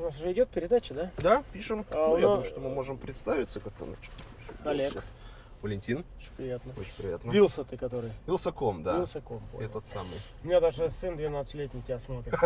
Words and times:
У 0.00 0.04
нас 0.04 0.16
уже 0.18 0.32
идет 0.32 0.48
передача, 0.48 0.94
да? 0.94 1.10
Да, 1.18 1.44
пишем. 1.52 1.84
А 1.90 2.08
ну, 2.08 2.16
я 2.16 2.22
думаю, 2.22 2.44
что 2.46 2.58
мы 2.58 2.70
можем 2.70 2.96
представиться 2.96 3.60
как-то. 3.60 3.86
Олег. 4.64 5.04
Валентин, 5.60 6.06
Очень 6.18 6.32
приятно. 6.38 6.72
очень 6.78 6.94
приятно. 6.96 7.30
Вилса 7.30 7.64
ты 7.64 7.76
который? 7.76 8.10
Вилсаком, 8.26 8.82
да. 8.82 8.96
Вилсаком. 8.96 9.42
Этот 9.60 9.86
самый. 9.86 10.16
У 10.42 10.46
меня 10.46 10.58
даже 10.58 10.88
сын 10.88 11.18
12-летний 11.18 11.82
тебя 11.82 11.98
смотрит. 11.98 12.32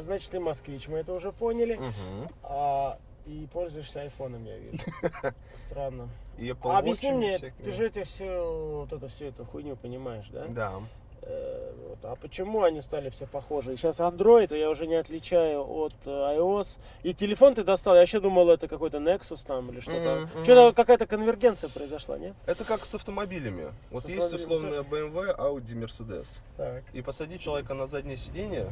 Значит, 0.00 0.30
ты 0.30 0.40
москвич, 0.40 0.88
мы 0.88 0.98
это 1.00 1.12
уже 1.12 1.30
поняли. 1.30 1.74
Мгм. 1.74 2.28
А, 2.42 2.98
и 3.28 3.46
пользуешься 3.52 4.00
айфоном, 4.00 4.44
я 4.46 4.56
вижу. 4.56 4.78
Странно. 5.56 6.08
И 6.38 6.48
Apple 6.48 6.70
А 6.72 6.78
объясни 6.78 7.12
мне, 7.12 7.36
всякими. 7.36 7.64
ты 7.64 7.72
же 7.72 7.86
эти 7.86 8.02
все, 8.04 8.80
вот 8.80 8.92
это, 8.92 9.08
всю 9.08 9.26
эту 9.26 9.44
хуйню 9.44 9.76
понимаешь, 9.76 10.28
да? 10.32 10.46
Да. 10.48 10.72
Э, 11.20 11.72
вот, 11.88 11.98
а 12.04 12.16
почему 12.16 12.62
они 12.62 12.80
стали 12.80 13.10
все 13.10 13.26
похожи? 13.26 13.76
Сейчас 13.76 14.00
Android, 14.00 14.56
я 14.56 14.70
уже 14.70 14.86
не 14.86 14.94
отличаю 14.94 15.62
от 15.62 15.92
э, 16.06 16.10
iOS. 16.10 16.78
И 17.02 17.12
телефон 17.12 17.54
ты 17.54 17.64
достал, 17.64 17.94
я 17.94 18.00
вообще 18.00 18.20
думал, 18.20 18.48
это 18.48 18.66
какой-то 18.66 18.96
Nexus 18.96 19.44
там 19.46 19.70
или 19.70 19.80
что-то. 19.80 20.28
Мгм. 20.34 20.44
Что-то 20.44 20.74
какая-то 20.74 21.06
конвергенция 21.06 21.68
произошла, 21.68 22.16
нет? 22.18 22.34
Это 22.46 22.64
как 22.64 22.86
с 22.86 22.94
автомобилями. 22.94 23.72
Вот 23.90 24.04
С 24.04 24.08
есть 24.08 24.32
автомобилями 24.32 24.78
условная 24.78 24.82
BMW, 24.82 25.36
Audi, 25.36 25.74
Mercedes. 25.74 26.28
Так. 26.56 26.84
И 26.94 27.02
посадить 27.02 27.42
человека 27.42 27.74
на 27.74 27.86
заднее 27.88 28.16
сиденье, 28.16 28.70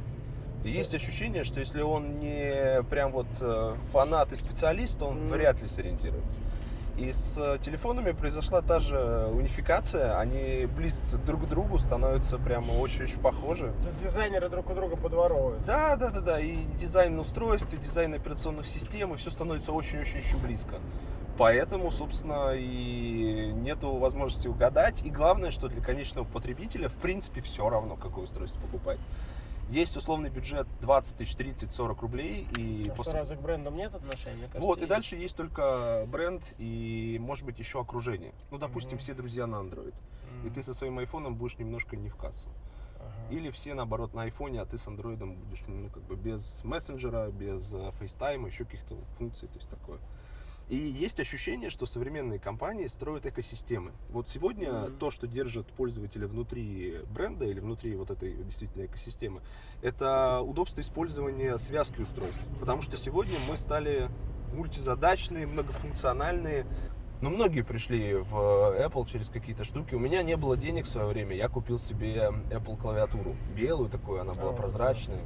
и 0.66 0.70
есть 0.70 0.94
ощущение, 0.94 1.44
что 1.44 1.60
если 1.60 1.82
он 1.82 2.14
не 2.14 2.82
прям 2.90 3.12
вот 3.12 3.26
э, 3.40 3.74
фанат 3.92 4.32
и 4.32 4.36
специалист, 4.36 5.00
он 5.02 5.24
Мгм. 5.24 5.28
вряд 5.28 5.62
ли 5.62 5.68
сориентируется. 5.68 6.40
И 6.98 7.12
с 7.12 7.58
телефонами 7.62 8.12
произошла 8.12 8.62
та 8.62 8.78
же 8.80 9.28
унификация, 9.30 10.18
они 10.18 10.66
близятся 10.66 11.18
друг 11.18 11.44
к 11.44 11.46
другу, 11.46 11.78
становятся 11.78 12.38
прямо 12.38 12.72
очень-очень 12.72 13.20
похожи. 13.20 13.72
То 13.82 13.88
есть 13.88 14.02
дизайнеры 14.02 14.48
друг 14.48 14.70
у 14.70 14.74
друга 14.74 14.96
подворовывают. 14.96 15.62
Да, 15.66 15.96
да, 15.96 16.10
да, 16.10 16.20
да. 16.20 16.40
И 16.40 16.56
дизайн 16.80 17.18
устройств, 17.20 17.72
и 17.74 17.76
дизайн 17.76 18.14
операционных 18.14 18.66
систем, 18.66 19.12
и 19.12 19.18
все 19.18 19.30
становится 19.30 19.72
очень-очень-очень 19.72 20.38
близко. 20.38 20.76
Поэтому, 21.36 21.90
собственно, 21.90 22.52
и 22.54 23.52
нету 23.54 23.94
возможности 23.96 24.48
угадать. 24.48 25.02
И 25.04 25.10
главное, 25.10 25.50
что 25.50 25.68
для 25.68 25.82
конечного 25.82 26.24
потребителя, 26.24 26.88
в 26.88 26.94
принципе, 26.94 27.42
все 27.42 27.68
равно, 27.68 27.96
какое 27.96 28.24
устройство 28.24 28.58
покупать. 28.60 28.98
Есть 29.68 29.96
условный 29.96 30.30
бюджет 30.30 30.66
20 30.80 31.16
тысяч, 31.16 31.34
30, 31.34 31.72
40 31.72 32.00
рублей. 32.02 32.46
И 32.56 32.88
А 32.88 32.94
после- 32.94 33.14
разве 33.14 33.36
к 33.36 33.40
брендам 33.40 33.74
нет 33.76 33.94
отношения? 33.94 34.42
Кажется, 34.42 34.60
Вот, 34.60 34.78
и 34.78 34.82
есть. 34.82 34.88
дальше 34.90 35.16
есть 35.16 35.36
только 35.36 36.04
бренд 36.06 36.54
и, 36.58 37.18
может 37.20 37.44
быть, 37.44 37.58
еще 37.58 37.80
окружение. 37.80 38.32
Ну, 38.52 38.58
допустим, 38.58 38.92
Мгм. 38.92 38.98
все 39.00 39.14
друзья 39.14 39.46
на 39.48 39.56
Android. 39.56 39.94
И 40.44 40.46
М, 40.48 40.52
ты 40.54 40.62
со 40.62 40.72
своим 40.72 40.98
айфоном 40.98 41.34
будешь 41.34 41.58
немножко 41.58 41.96
не 41.96 42.08
в 42.08 42.16
кассу. 42.16 42.48
ага. 43.00 43.34
Или 43.34 43.50
все 43.50 43.74
наоборот 43.74 44.14
на 44.14 44.22
айфоне, 44.22 44.60
а 44.60 44.66
ты 44.66 44.78
с 44.78 44.86
андроидом 44.86 45.34
будешь, 45.34 45.62
ну, 45.66 45.90
как 45.90 46.02
бы 46.04 46.14
без 46.14 46.62
мессенджера, 46.62 47.28
без 47.30 47.72
э, 47.74 47.90
фейстайма, 47.98 48.46
еще 48.48 48.64
каких-то 48.64 48.96
функций, 49.18 49.48
то 49.48 49.54
есть 49.58 49.68
такое. 49.68 49.98
И 50.68 50.76
есть 50.76 51.20
ощущение, 51.20 51.70
что 51.70 51.86
современные 51.86 52.40
компании 52.40 52.88
строят 52.88 53.24
экосистемы. 53.24 53.92
Вот 54.10 54.28
сегодня 54.28 54.72
Мгм. 54.72 54.96
то, 54.98 55.12
что 55.12 55.28
держит 55.28 55.68
пользователя 55.68 56.26
внутри 56.26 57.02
бренда 57.08 57.44
или 57.44 57.60
внутри 57.60 57.94
вот 57.94 58.10
этой 58.10 58.32
действительно 58.34 58.84
экосистемы, 58.86 59.42
это 59.80 60.40
удобство 60.40 60.80
использования 60.80 61.56
связки 61.58 62.00
устройств. 62.00 62.40
Потому 62.58 62.82
что 62.82 62.96
сегодня 62.96 63.36
мы 63.48 63.56
стали 63.56 64.08
мультизадачные, 64.54 65.46
многофункциональные, 65.46 66.66
но 67.20 67.30
многие 67.30 67.62
пришли 67.62 68.14
в 68.14 68.34
Apple 68.34 69.06
через 69.06 69.28
какие-то 69.28 69.62
штуки. 69.62 69.94
У 69.94 70.00
меня 70.00 70.24
не 70.24 70.36
было 70.36 70.56
денег 70.56 70.86
в 70.86 70.88
свое 70.88 71.06
время. 71.06 71.36
Я 71.36 71.48
купил 71.48 71.78
себе 71.78 72.32
Apple 72.50 72.76
клавиатуру. 72.76 73.36
Белую 73.54 73.88
такую, 73.88 74.20
она 74.20 74.34
была 74.34 74.50
А, 74.50 74.52
прозрачная. 74.52 75.22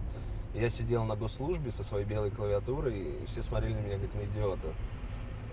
Я 0.54 0.69
сидел 0.69 1.04
на 1.04 1.16
госслужбе 1.16 1.70
со 1.70 1.82
своей 1.82 2.04
белой 2.04 2.31
клавиатурой, 2.31 3.22
и 3.22 3.26
все 3.26 3.42
смотрели 3.42 3.72
на 3.72 3.78
меня 3.81 3.98
как 3.98 4.15
на 4.15 4.25
идиота. 4.26 4.69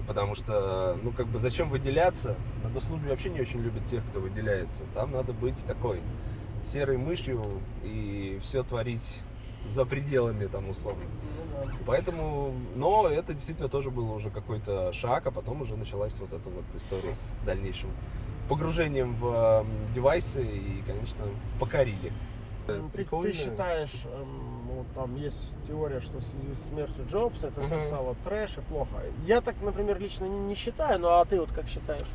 Потому 0.06 0.36
что, 0.36 0.98
ну, 1.04 1.12
как 1.12 1.28
бы, 1.28 1.40
зачем 1.40 1.70
выделяться? 1.70 2.36
На 2.64 2.70
госслужбе 2.70 3.10
вообще 3.10 3.30
не 3.30 3.42
очень 3.42 3.62
любят 3.62 3.86
тех, 3.86 4.06
кто 4.08 4.20
выделяется. 4.20 4.84
Там 4.94 5.12
надо 5.12 5.34
быть 5.34 5.58
такой 5.66 6.02
серой 6.66 6.98
мышью 6.98 7.44
и 7.84 8.40
все 8.42 8.64
творить 8.64 9.20
за 9.70 9.86
пределами, 9.86 10.46
там, 10.46 10.70
условно. 10.70 11.04
Поэтому, 11.86 12.54
но 12.76 13.08
это 13.08 13.34
действительно 13.34 13.68
тоже 13.68 13.90
было 13.90 14.14
уже 14.14 14.30
какой-то 14.30 14.94
шаг, 14.94 15.26
а 15.28 15.32
потом 15.32 15.62
уже 15.62 15.76
началась 15.76 16.18
вот 16.20 16.32
эта 16.32 16.50
вот 16.50 16.64
история 16.76 17.16
с 17.16 17.34
дальнейшим 17.46 17.90
погружением 18.48 19.16
в 19.16 19.66
девайсы 19.94 20.42
и, 20.42 20.84
конечно, 20.86 21.26
покорили. 21.60 22.14
Ну, 22.68 22.90
Ты, 22.94 23.06
ты 23.06 23.34
считаешь, 23.34 24.04
эм, 24.06 24.68
ну, 24.68 24.86
там 24.94 25.16
есть 25.16 25.56
теория, 25.68 26.02
что 26.02 26.18
в 26.18 26.22
связи 26.22 26.54
с 26.54 26.64
смертью 26.68 27.06
Джобса 27.10 27.48
это 27.48 27.62
все 27.62 27.76
Мгм. 27.76 27.84
стало 27.86 28.16
трэш 28.26 28.58
и 28.58 28.62
плохо. 28.62 28.98
Я 29.26 29.42
так, 29.42 29.56
например, 29.62 30.00
лично 30.00 30.26
не, 30.26 30.38
не 30.40 30.56
считаю, 30.56 31.00
ну 31.00 31.08
а 31.10 31.24
ты 31.26 31.40
вот 31.40 31.52
как 31.52 31.68
считаешь? 31.68 32.08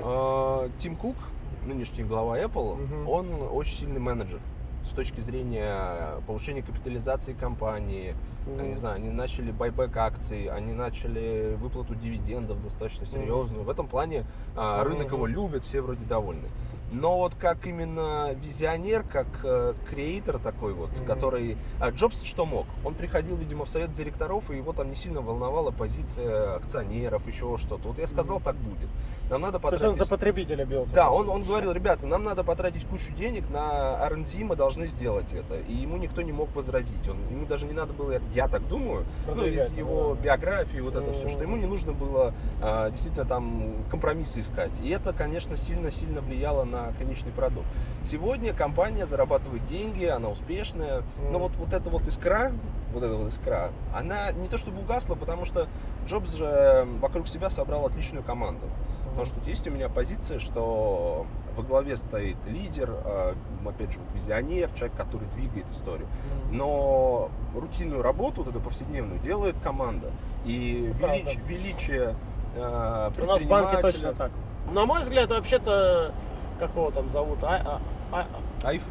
А, 0.00 0.68
Тим 0.80 0.96
Кук, 0.96 1.16
нынешний 1.64 2.04
глава 2.04 2.38
Apple, 2.38 2.76
Мгм. 2.76 3.08
он 3.08 3.42
очень 3.52 3.74
сильный 3.76 4.00
менеджер 4.00 4.40
с 4.84 4.90
точки 4.90 5.20
зрения 5.20 6.20
повышения 6.26 6.62
капитализации 6.62 7.32
компании. 7.32 8.14
Я 8.58 8.66
не 8.66 8.74
знаю, 8.74 8.96
они 8.96 9.08
начали 9.08 9.50
байбек 9.50 9.96
акций, 9.96 10.48
они 10.48 10.74
начали 10.74 11.56
выплату 11.58 11.94
дивидендов 11.94 12.62
достаточно 12.62 13.06
серьезную. 13.06 13.64
В 13.64 13.70
этом 13.70 13.88
плане 13.88 14.26
а, 14.54 14.84
рынок 14.84 15.06
Мгм. 15.06 15.14
его 15.16 15.26
любит, 15.26 15.64
все 15.64 15.80
вроде 15.80 16.04
довольны. 16.04 16.48
Но 16.94 17.18
вот 17.18 17.34
как 17.34 17.66
именно 17.66 18.32
визионер, 18.34 19.02
как 19.02 19.26
э, 19.42 19.74
креатор 19.90 20.38
такой 20.38 20.74
вот, 20.74 20.90
Мгм. 20.96 21.06
который... 21.06 21.58
а, 21.80 21.90
Джобс 21.90 22.22
что 22.22 22.46
мог? 22.46 22.66
Он 22.84 22.94
приходил, 22.94 23.36
видимо, 23.36 23.64
в 23.64 23.68
совет 23.68 23.92
директоров, 23.92 24.48
и 24.52 24.56
его 24.56 24.72
там 24.72 24.90
не 24.90 24.94
сильно 24.94 25.20
волновала 25.20 25.72
позиция 25.72 26.54
акционеров, 26.54 27.26
еще 27.26 27.58
что-то. 27.58 27.88
Вот 27.88 27.98
я 27.98 28.06
сказал, 28.06 28.36
Мгм. 28.36 28.44
так 28.44 28.56
будет. 28.56 28.88
Нам 29.28 29.40
надо 29.40 29.58
То 29.58 29.68
есть 29.70 29.80
потратить... 29.80 30.00
он 30.00 30.06
за 30.06 30.08
потребителя 30.08 30.64
бился. 30.64 30.94
Да, 30.94 31.10
он, 31.10 31.28
он 31.28 31.42
говорил, 31.42 31.72
ребята, 31.72 32.06
нам 32.06 32.22
надо 32.22 32.44
потратить 32.44 32.86
кучу 32.86 33.12
денег 33.14 33.50
на 33.50 33.98
R&D, 34.06 34.44
мы 34.44 34.54
должны 34.54 34.86
сделать 34.86 35.32
это. 35.32 35.58
И 35.58 35.72
ему 35.74 35.96
никто 35.96 36.22
не 36.22 36.30
мог 36.32 36.54
возразить. 36.54 37.08
Он, 37.08 37.16
ему 37.28 37.46
даже 37.46 37.66
не 37.66 37.72
надо 37.72 37.92
было, 37.92 38.20
я 38.32 38.46
так 38.46 38.68
думаю, 38.68 39.04
ну, 39.26 39.34
Продвигать, 39.34 39.68
из 39.70 39.72
ну, 39.72 39.78
его 39.78 40.14
да. 40.14 40.22
биографии, 40.22 40.78
вот 40.78 40.94
это 40.94 41.12
все, 41.12 41.24
Мгм. 41.24 41.30
что 41.30 41.42
ему 41.42 41.56
не 41.56 41.66
нужно 41.66 41.92
было 41.92 42.34
а, 42.62 42.90
действительно 42.90 43.24
там 43.24 43.84
компромиссы 43.90 44.40
искать. 44.40 44.78
И 44.80 44.90
это, 44.90 45.12
конечно, 45.12 45.56
сильно-сильно 45.56 46.20
влияло 46.20 46.62
на 46.64 46.83
конечный 46.98 47.32
продукт. 47.32 47.66
Сегодня 48.04 48.52
компания 48.52 49.06
зарабатывает 49.06 49.66
деньги, 49.66 50.04
она 50.04 50.28
успешная, 50.28 51.02
но 51.30 51.38
вот, 51.38 51.56
вот 51.56 51.72
эта 51.72 51.90
вот 51.90 52.06
искра, 52.06 52.52
вот 52.92 53.02
эта 53.02 53.14
вот 53.16 53.28
искра, 53.28 53.70
она 53.94 54.32
не 54.32 54.48
то 54.48 54.58
чтобы 54.58 54.80
угасла, 54.80 55.14
потому 55.14 55.44
что 55.44 55.66
Джобс 56.06 56.32
же 56.34 56.86
вокруг 57.00 57.28
себя 57.28 57.50
собрал 57.50 57.86
отличную 57.86 58.22
команду. 58.24 58.66
Потому 59.04 59.26
что 59.26 59.48
есть 59.48 59.66
у 59.68 59.70
меня 59.70 59.88
позиция, 59.88 60.40
что 60.40 61.24
во 61.56 61.62
главе 61.62 61.96
стоит 61.96 62.36
лидер, 62.46 62.90
э, 63.04 63.34
опять 63.64 63.92
же, 63.92 64.00
визионер, 64.12 64.68
человек, 64.74 64.96
который 64.96 65.28
двигает 65.28 65.70
историю. 65.70 66.08
Но 66.50 67.30
рутинную 67.54 68.02
работу, 68.02 68.42
вот 68.42 68.50
эту 68.50 68.60
повседневную, 68.60 69.20
делает 69.20 69.54
команда. 69.62 70.10
И 70.44 70.92
велич- 70.98 71.38
величие 71.46 72.16
э, 72.56 73.10
У 73.16 73.24
нас 73.24 73.40
в 73.40 73.46
банке 73.46 73.80
точно 73.80 74.14
так. 74.14 74.32
На 74.72 74.84
мой 74.84 75.02
взгляд, 75.02 75.30
вообще-то, 75.30 76.12
как 76.58 76.70
его 76.74 76.90
там 76.90 77.08
зовут, 77.10 77.42
А- 77.42 77.80
а- 78.12 78.16
а- 78.62 78.66
Айф. 78.68 78.82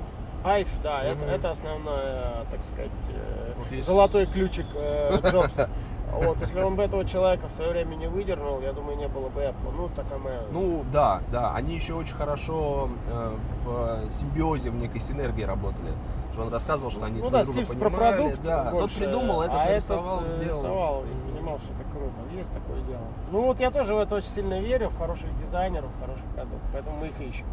Айф, 0.44 0.68
да, 0.84 1.02
это, 1.04 1.22
Мгм. 1.24 1.30
это 1.30 1.52
основная, 1.52 2.46
так 2.52 2.64
сказать, 2.64 2.92
э, 3.10 3.54
Вот 3.58 3.72
есть- 3.72 3.88
золотой 3.88 4.26
ключик 4.26 4.66
э, 4.76 5.18
Джобса. 5.32 5.70
Вот, 6.12 6.38
если 6.42 6.62
он 6.62 6.76
бы 6.76 6.84
этого 6.84 7.06
человека 7.06 7.48
в 7.48 7.52
свое 7.52 7.72
время 7.72 7.96
не 7.96 8.08
выдернул, 8.08 8.60
я 8.62 8.72
думаю, 8.74 8.98
не 8.98 9.08
было 9.08 9.30
бы 9.30 9.42
Apple. 9.42 9.72
Ну, 9.76 9.90
такая 9.96 10.20
моя... 10.20 10.42
Ну 10.52 10.84
да, 10.92 11.22
да, 11.32 11.54
они 11.56 11.74
еще 11.76 11.94
очень 11.94 12.14
хорошо 12.16 12.90
э, 13.10 13.36
в 13.64 14.12
симбиозе, 14.12 14.70
в 14.70 14.76
некой 14.76 15.00
синергии 15.02 15.44
работали. 15.44 15.92
Что 16.34 16.44
он 16.44 16.50
рассказывал, 16.54 16.92
что 16.92 17.06
они 17.06 17.16
ну 17.16 17.30
друг 17.30 17.32
да, 17.32 17.44
друга 17.44 17.66
Стив 17.66 17.80
про 17.80 17.90
продукт 17.90 18.42
да. 18.44 18.64
Тот 18.72 18.82
больше, 18.82 18.98
придумал, 19.00 19.42
этот 19.44 19.56
а 19.58 19.66
нарисовал, 19.66 20.20
этот, 20.22 20.32
сделал. 20.32 20.60
рисовал 20.62 21.04
понимал, 21.44 21.60
что 21.60 21.74
это 21.74 21.84
круто. 21.92 22.36
Есть 22.36 22.52
такое 22.54 22.82
дело. 22.84 23.06
Ну 23.32 23.42
вот 23.42 23.60
я 23.60 23.72
тоже 23.72 23.94
в 23.94 24.00
это 24.00 24.16
очень 24.16 24.30
сильно 24.30 24.60
верю, 24.60 24.90
в 24.90 24.98
хороших 24.98 25.28
дизайнеров, 25.42 25.92
в 25.92 26.00
хороший 26.00 26.26
продукт. 26.36 26.64
Поэтому 26.72 26.98
мы 26.98 27.08
их 27.08 27.20
ищем. 27.20 27.46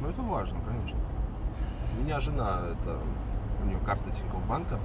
Ну 0.00 0.08
это 0.08 0.22
важно, 0.22 0.58
конечно. 0.66 0.98
У 1.96 2.02
меня 2.02 2.20
жена, 2.20 2.60
это 2.72 2.98
у 3.62 3.66
нее 3.66 3.78
карта 3.84 4.10
Тинькофф 4.10 4.44
банка. 4.46 4.78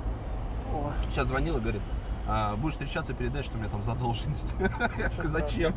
Сейчас 1.10 1.28
звонила, 1.28 1.60
говорит, 1.60 1.82
А, 2.26 2.56
будешь 2.56 2.74
встречаться, 2.76 3.14
передай, 3.14 3.44
что 3.44 3.58
у 3.58 3.60
меня 3.60 3.70
там 3.70 3.84
задолженность. 3.84 4.56
Я 4.98 5.10
Зачем? 5.24 5.74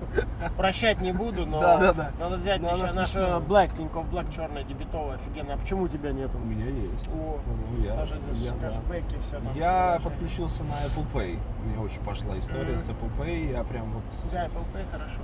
Прощать 0.56 1.00
не 1.00 1.12
буду, 1.12 1.44
но 1.44 1.58
Да, 1.60 1.78
да, 1.78 1.93
да. 1.93 2.10
надо 2.20 2.37
взять 2.37 2.60
Но 2.60 2.70
еще 2.76 2.93
нашу. 2.94 3.19
Black, 3.19 3.76
Тинькофф 3.76 4.06
Black 4.06 4.32
черная, 4.34 4.62
дебетовая, 4.62 5.16
офигенная. 5.16 5.56
А 5.56 5.58
почему 5.58 5.82
у 5.82 5.88
тебя 5.88 6.12
нету? 6.12 6.38
У 6.38 6.44
меня 6.44 6.66
есть. 6.66 7.08
О, 7.08 7.40
Ну, 7.46 7.84
я- 7.84 7.96
даже 7.96 8.14
я, 8.34 8.52
да. 8.52 8.69
кэшбэки, 8.70 9.19
все 9.26 9.40
там. 9.40 9.56
Я 9.56 10.00
подключился 10.04 10.62
на 10.62 10.70
Apple 10.70 11.06
Pay. 11.12 11.38
Мне 11.64 11.78
очень 11.84 12.00
пошла 12.02 12.38
история 12.38 12.75
Мгм. 12.75 12.78
с 12.78 12.88
Apple 12.90 13.10
Pay. 13.19 13.52
Я 13.52 13.64
прям 13.64 13.90
вот 13.90 14.02
Да, 14.32 14.46
Apple 14.46 14.64
Pay 14.72 14.84
хорошо. 14.92 15.20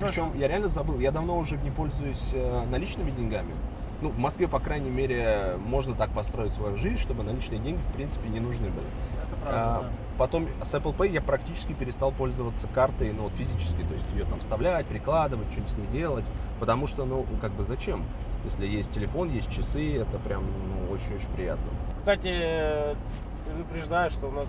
Причем 0.00 0.32
я 0.36 0.48
реально 0.48 0.66
забыл, 0.68 0.98
я 0.98 1.12
давно 1.12 1.38
уже 1.38 1.56
не 1.58 1.70
пользуюсь 1.70 2.30
э, 2.32 2.64
наличными 2.70 3.12
деньгами. 3.12 3.54
Ну, 4.02 4.10
в 4.10 4.18
Москве, 4.18 4.46
по 4.48 4.58
крайней 4.58 4.90
мере, 4.90 5.56
можно 5.64 5.94
так 5.94 6.10
построить 6.10 6.52
свою 6.52 6.76
жизнь, 6.76 6.98
чтобы 6.98 7.22
наличные 7.22 7.60
деньги, 7.60 7.80
в 7.80 7.92
принципе, 7.94 8.28
не 8.28 8.40
нужны 8.40 8.68
были. 8.68 8.86
Это 8.86 9.36
А, 9.46 9.74
правда, 9.78 9.90
Потом 10.18 10.48
с 10.62 10.74
Apple 10.74 10.96
Pay 10.96 11.10
я 11.10 11.20
практически 11.20 11.72
перестал 11.72 12.10
пользоваться 12.10 12.66
картой, 12.68 13.12
ну, 13.12 13.24
вот 13.24 13.32
физически, 13.34 13.82
то 13.82 13.94
есть 13.94 14.06
ее 14.14 14.24
там 14.24 14.40
вставлять, 14.40 14.86
прикладывать, 14.86 15.48
что-нибудь 15.50 15.70
с 15.70 15.76
ней 15.76 15.86
делать, 15.88 16.24
потому 16.58 16.86
что, 16.86 17.04
ну, 17.04 17.26
как 17.40 17.52
бы 17.52 17.64
зачем? 17.64 18.04
Если 18.44 18.66
есть 18.66 18.92
телефон, 18.92 19.30
есть 19.30 19.50
часы, 19.50 19.96
это 19.96 20.18
прям 20.18 20.44
ну, 20.44 20.92
очень-очень 20.94 21.28
приятно. 21.34 21.66
Кстати, 21.96 22.96
предупреждаю, 23.44 24.10
что 24.10 24.28
у 24.28 24.30
нас 24.30 24.46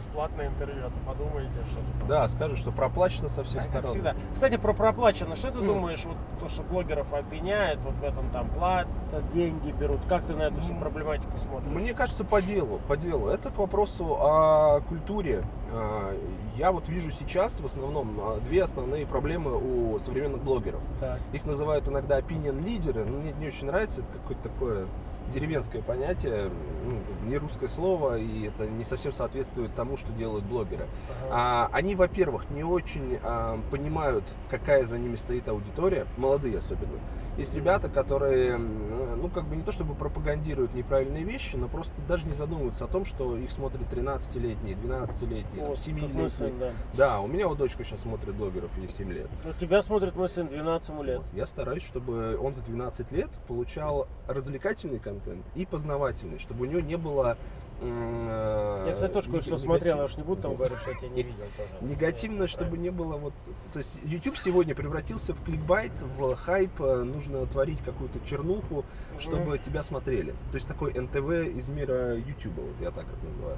бесплатное 0.00 0.48
интервью, 0.48 0.86
а 0.86 0.90
то 0.90 0.96
подумаете, 1.06 1.52
что 1.70 1.80
то 1.80 1.98
там. 2.00 2.08
Да, 2.08 2.28
скажешь, 2.28 2.58
что 2.58 2.72
проплачено 2.72 3.28
со 3.28 3.44
всех 3.44 3.60
А, 3.62 3.64
сторон. 3.64 3.90
всегда. 3.90 4.14
Кстати, 4.32 4.56
про 4.56 4.72
проплачено. 4.72 5.36
Что 5.36 5.50
ты 5.52 5.58
М. 5.58 5.66
думаешь, 5.66 6.04
вот 6.04 6.16
то, 6.40 6.48
что 6.48 6.62
блогеров 6.62 7.12
обвиняют, 7.12 7.80
вот 7.80 7.94
в 7.94 8.02
этом 8.02 8.30
там 8.30 8.48
платят, 8.50 8.88
деньги 9.34 9.70
берут. 9.72 10.00
Как 10.08 10.24
ты 10.24 10.34
на 10.34 10.44
эту 10.44 10.60
всю 10.60 10.74
проблематику 10.74 11.36
смотришь? 11.38 11.68
Мне 11.70 11.92
кажется, 11.94 12.24
по 12.24 12.40
делу, 12.40 12.80
по 12.88 12.96
делу. 12.96 13.28
Это 13.28 13.50
к 13.50 13.58
вопросу 13.58 14.16
о 14.18 14.80
культуре. 14.88 15.44
А, 15.72 16.14
Я 16.56 16.72
вот 16.72 16.88
вижу 16.88 17.10
сейчас 17.10 17.60
в 17.60 17.64
основном 17.64 18.18
а, 18.20 18.40
две 18.40 18.62
основные 18.64 19.06
проблемы 19.06 19.56
у 19.56 19.98
современных 20.00 20.42
блогеров. 20.42 20.80
Так. 20.98 21.18
Их 21.32 21.44
называют 21.46 21.88
иногда 21.88 22.18
opinion 22.18 22.60
лидеры, 22.62 23.04
но 23.04 23.18
мне 23.18 23.32
не 23.38 23.46
очень 23.46 23.66
нравится, 23.66 24.00
это 24.00 24.12
какое-то 24.18 24.42
такое 24.48 24.86
деревенское 25.30 25.82
понятие, 25.82 26.50
ну, 26.84 27.28
не 27.28 27.38
русское 27.38 27.68
слово, 27.68 28.18
и 28.18 28.46
это 28.46 28.66
не 28.66 28.84
совсем 28.84 29.12
соответствует 29.12 29.74
тому, 29.74 29.96
что 29.96 30.12
делают 30.12 30.44
блогеры. 30.44 30.86
Ага. 31.08 31.28
А, 31.30 31.68
они, 31.72 31.94
во-первых, 31.94 32.50
не 32.50 32.64
очень 32.64 33.18
а, 33.22 33.60
понимают, 33.70 34.24
какая 34.48 34.86
за 34.86 34.98
ними 34.98 35.16
стоит 35.16 35.48
аудитория, 35.48 36.06
молодые 36.16 36.58
особенно. 36.58 36.98
Есть 37.36 37.54
ребята, 37.54 37.88
которые, 37.88 38.58
ну, 38.58 39.28
как 39.28 39.44
бы 39.44 39.56
не 39.56 39.62
то 39.62 39.72
чтобы 39.72 39.94
пропагандируют 39.94 40.74
неправильные 40.74 41.22
вещи, 41.22 41.56
но 41.56 41.68
просто 41.68 41.92
даже 42.06 42.26
не 42.26 42.34
задумываются 42.34 42.84
о 42.84 42.88
том, 42.88 43.04
что 43.04 43.36
их 43.38 43.50
смотрят 43.50 43.82
13-летние, 43.90 44.74
12-летние, 44.74 45.64
Вот, 45.64 45.78
как 45.78 45.86
мой 45.86 45.94
7-летние. 45.94 46.28
сын, 46.28 46.52
да. 46.58 46.72
Да, 46.94 47.20
у 47.20 47.28
меня 47.28 47.48
вот 47.48 47.56
дочка 47.56 47.84
сейчас 47.84 48.00
смотрит 48.00 48.34
блогеров, 48.34 48.76
ей 48.76 48.88
7 48.88 49.10
лет. 49.12 49.28
Вот 49.44 49.56
тебя 49.56 49.80
смотрит 49.80 50.16
мой 50.16 50.28
сын 50.28 50.48
12 50.48 50.88
ему 50.90 51.02
лет. 51.02 51.18
Вот. 51.18 51.26
Я 51.32 51.46
стараюсь, 51.46 51.84
чтобы 51.84 52.36
он 52.36 52.52
в 52.52 52.62
12 52.62 53.12
лет 53.12 53.30
получал 53.46 54.08
развлекательный 54.26 54.98
контент 54.98 55.19
и 55.54 55.66
познавательный, 55.66 56.38
чтобы 56.38 56.66
у 56.66 56.70
него 56.70 56.80
не 56.80 56.96
было... 56.96 57.36
э, 57.80 58.84
Я, 58.88 58.94
кстати, 58.94 59.12
тоже 59.12 59.28
нег- 59.28 59.32
кое-что 59.32 59.58
смотрел, 59.58 60.04
уж 60.04 60.16
не 60.16 60.22
буду 60.22 60.42
там 60.42 60.56
говорить, 60.56 60.78
что 60.78 60.90
я 60.90 60.96
тебя 60.96 61.08
не 61.08 61.22
видел 61.22 61.44
тоже. 61.56 61.70
Негативно, 61.80 62.48
чтобы 62.48 62.78
не 62.78 62.90
было 62.90 63.16
вот... 63.16 63.32
То 63.72 63.78
есть 63.78 63.96
YouTube 64.04 64.36
сегодня 64.36 64.74
превратился 64.74 65.32
в 65.34 65.42
кликбайт, 65.44 65.92
в 66.02 66.34
хайп, 66.36 66.80
э, 66.80 67.02
нужно 67.02 67.46
творить 67.46 67.78
какую-то 67.84 68.18
чернуху, 68.26 68.84
чтобы 69.18 69.58
тебя 69.58 69.82
смотрели. 69.82 70.32
То 70.50 70.54
есть 70.54 70.68
такой 70.68 70.92
НТВ 70.92 71.56
из 71.56 71.68
мира 71.68 72.16
YouTube, 72.16 72.56
вот 72.56 72.80
я 72.80 72.90
так 72.90 73.04
это 73.04 73.26
называю. 73.26 73.56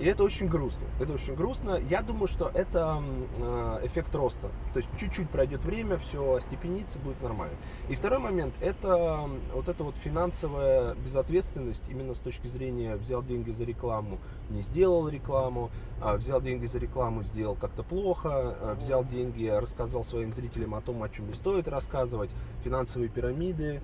И 0.00 0.04
это 0.06 0.22
очень 0.24 0.48
грустно. 0.48 0.86
Это 1.00 1.12
очень 1.12 1.34
грустно. 1.34 1.80
Я 1.88 2.02
думаю, 2.02 2.28
что 2.28 2.50
это 2.52 3.02
э, 3.36 3.80
эффект 3.84 4.14
роста. 4.14 4.48
То 4.72 4.78
есть 4.78 4.88
чуть-чуть 4.98 5.30
пройдет 5.30 5.64
время, 5.64 5.98
все 5.98 6.34
остепенится, 6.34 6.98
будет 6.98 7.20
нормально. 7.22 7.54
И 7.88 7.94
второй 7.94 8.18
момент 8.18 8.54
это 8.60 9.28
вот 9.52 9.68
эта 9.68 9.84
вот 9.84 9.94
финансовая 9.96 10.94
безответственность 10.94 11.88
именно 11.88 12.14
с 12.14 12.18
точки 12.18 12.46
зрения 12.46 12.96
взял 12.96 13.22
деньги 13.22 13.50
за 13.50 13.59
рекламу, 13.64 14.18
не 14.50 14.62
сделал 14.62 15.08
рекламу, 15.08 15.70
а, 16.00 16.16
взял 16.16 16.40
деньги 16.40 16.66
за 16.66 16.78
рекламу, 16.78 17.22
сделал 17.22 17.56
как-то 17.56 17.82
плохо, 17.82 18.30
а, 18.32 18.74
взял 18.74 19.04
деньги, 19.04 19.46
рассказал 19.46 20.04
своим 20.04 20.32
зрителям 20.32 20.74
о 20.74 20.80
том, 20.80 21.02
о 21.02 21.08
чем 21.08 21.28
не 21.28 21.34
стоит 21.34 21.68
рассказывать, 21.68 22.30
финансовые 22.64 23.08
пирамиды, 23.08 23.80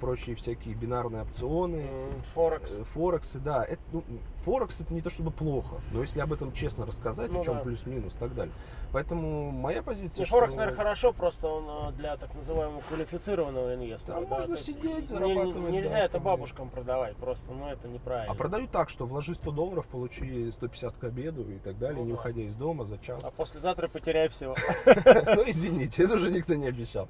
прочие 0.00 0.36
всякие 0.36 0.74
бинарные 0.74 1.22
опционы. 1.22 1.86
Форекс. 2.34 2.70
Э, 2.72 2.84
Форексы, 2.94 3.38
да. 3.38 3.64
Это, 3.64 3.80
ну, 3.92 4.02
Форекс 4.44 4.80
это 4.80 4.94
не 4.94 5.00
то 5.02 5.10
чтобы 5.10 5.30
плохо, 5.30 5.76
но 5.92 6.02
если 6.02 6.20
об 6.20 6.32
этом 6.32 6.52
честно 6.52 6.86
рассказать, 6.86 7.30
Ну 7.32 7.42
в 7.42 7.44
чем 7.44 7.56
да. 7.56 7.60
плюс-минус 7.60 8.14
и 8.14 8.18
так 8.18 8.34
далее. 8.34 8.54
Поэтому 8.92 9.50
моя 9.50 9.82
позиция, 9.82 10.20
Не, 10.20 10.24
что... 10.24 10.36
Форекс, 10.36 10.56
наверное, 10.56 10.76
хорошо, 10.76 11.12
просто 11.12 11.48
он 11.48 11.88
э, 11.88 11.92
для 11.96 12.16
так 12.16 12.34
называемого 12.34 12.80
квалифицированного 12.88 13.74
инвестора. 13.74 14.20
Там 14.20 14.28
можно 14.28 14.46
то 14.46 14.52
есть 14.52 14.66
сидеть, 14.66 15.10
зарабатывать, 15.10 15.72
Нельзя 15.72 15.90
да, 15.90 16.04
это 16.04 16.18
бабушкам 16.20 16.70
продавать 16.70 17.16
просто, 17.16 17.52
ну 17.52 17.68
это 17.68 17.88
неправильно. 17.88 18.32
А 18.32 18.36
продаю 18.36 18.68
так, 18.68 18.88
что 18.88 19.06
вложи 19.06 19.34
100 19.34 19.50
долларов, 19.50 19.86
получи 19.86 20.50
150 20.50 20.96
к 20.96 21.04
обеду 21.04 21.42
и 21.50 21.58
так 21.58 21.78
далее, 21.78 21.98
Ну 21.98 22.04
не 22.04 22.12
да. 22.12 22.18
уходя 22.18 22.42
из 22.42 22.54
дома 22.54 22.84
за 22.84 22.98
час. 22.98 23.24
А 23.24 23.30
послезавтра 23.30 23.88
потеряй 23.88 24.28
все. 24.28 24.54
Ну, 25.36 25.42
извините, 25.46 26.04
это 26.04 26.14
уже 26.14 26.30
никто 26.30 26.54
не 26.54 26.66
обещал. 26.68 27.08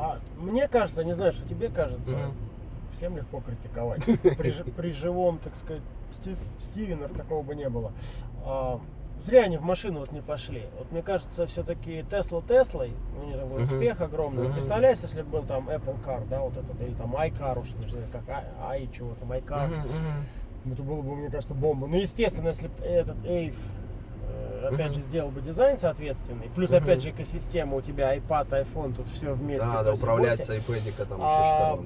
А, 0.00 0.18
мне 0.38 0.66
кажется, 0.66 1.04
не 1.04 1.12
знаю, 1.14 1.32
что 1.32 1.46
тебе 1.46 1.68
кажется, 1.68 2.16
Мгм. 2.16 2.32
всем 2.96 3.16
легко 3.18 3.40
критиковать. 3.40 4.02
При, 4.38 4.50
при 4.72 4.92
живом, 4.92 5.38
так 5.38 5.54
сказать, 5.56 5.82
Сти- 6.18 6.36
Стивена 6.58 7.08
такого 7.08 7.42
бы 7.42 7.54
не 7.54 7.68
было. 7.68 7.92
А, 8.44 8.80
зря 9.24 9.42
они 9.42 9.58
в 9.58 9.62
машину 9.62 10.00
вот 10.00 10.10
не 10.12 10.22
пошли. 10.22 10.64
Вот 10.78 10.90
мне 10.90 11.02
кажется, 11.02 11.46
все-таки 11.46 12.02
Тесла 12.10 12.42
Теслой, 12.48 12.92
у 13.22 13.26
них 13.26 13.36
такой 13.36 13.62
Мгм. 13.62 13.64
успех 13.64 14.00
огромный. 14.00 14.44
Мгм. 14.44 14.54
Представляешь, 14.54 14.98
если 15.02 15.20
бы 15.20 15.30
был 15.40 15.42
там 15.42 15.68
Apple 15.68 16.02
Car, 16.02 16.26
да, 16.28 16.40
вот 16.40 16.56
этот, 16.56 16.80
или 16.80 16.94
там 16.94 17.14
iCar, 17.14 17.60
уж 17.60 17.68
не 17.74 17.90
знаю, 17.90 18.06
как 18.10 18.22
i, 18.28 18.82
i 18.84 18.88
чего 18.92 19.14
там, 19.20 19.30
iCar. 19.32 19.70
Это 20.72 20.82
было 20.82 21.00
бы, 21.02 21.14
мне 21.16 21.30
кажется, 21.30 21.54
бомба. 21.54 21.86
Ну, 21.86 21.96
естественно, 21.96 22.48
если 22.48 22.68
бы 22.68 22.84
этот 22.84 23.16
Эйв, 23.24 23.54
опять 24.68 24.86
Мгм. 24.90 24.94
же, 24.94 25.00
сделал 25.00 25.30
бы 25.30 25.40
дизайн 25.40 25.78
соответственный, 25.78 26.48
плюс, 26.54 26.72
опять 26.72 27.02
же, 27.02 27.10
экосистема, 27.10 27.76
у 27.76 27.80
тебя 27.80 28.16
iPad, 28.16 28.48
iPhone, 28.50 28.94
тут 28.94 29.08
все 29.08 29.32
вместе. 29.32 29.66
Да, 29.66 29.78
то 29.78 29.84
да, 29.84 29.90
есть 29.90 30.02
управлять 30.02 30.38
восемь. 30.48 30.60
с 30.62 30.98
iPad 31.00 31.06
там 31.06 31.18
А, 31.22 31.76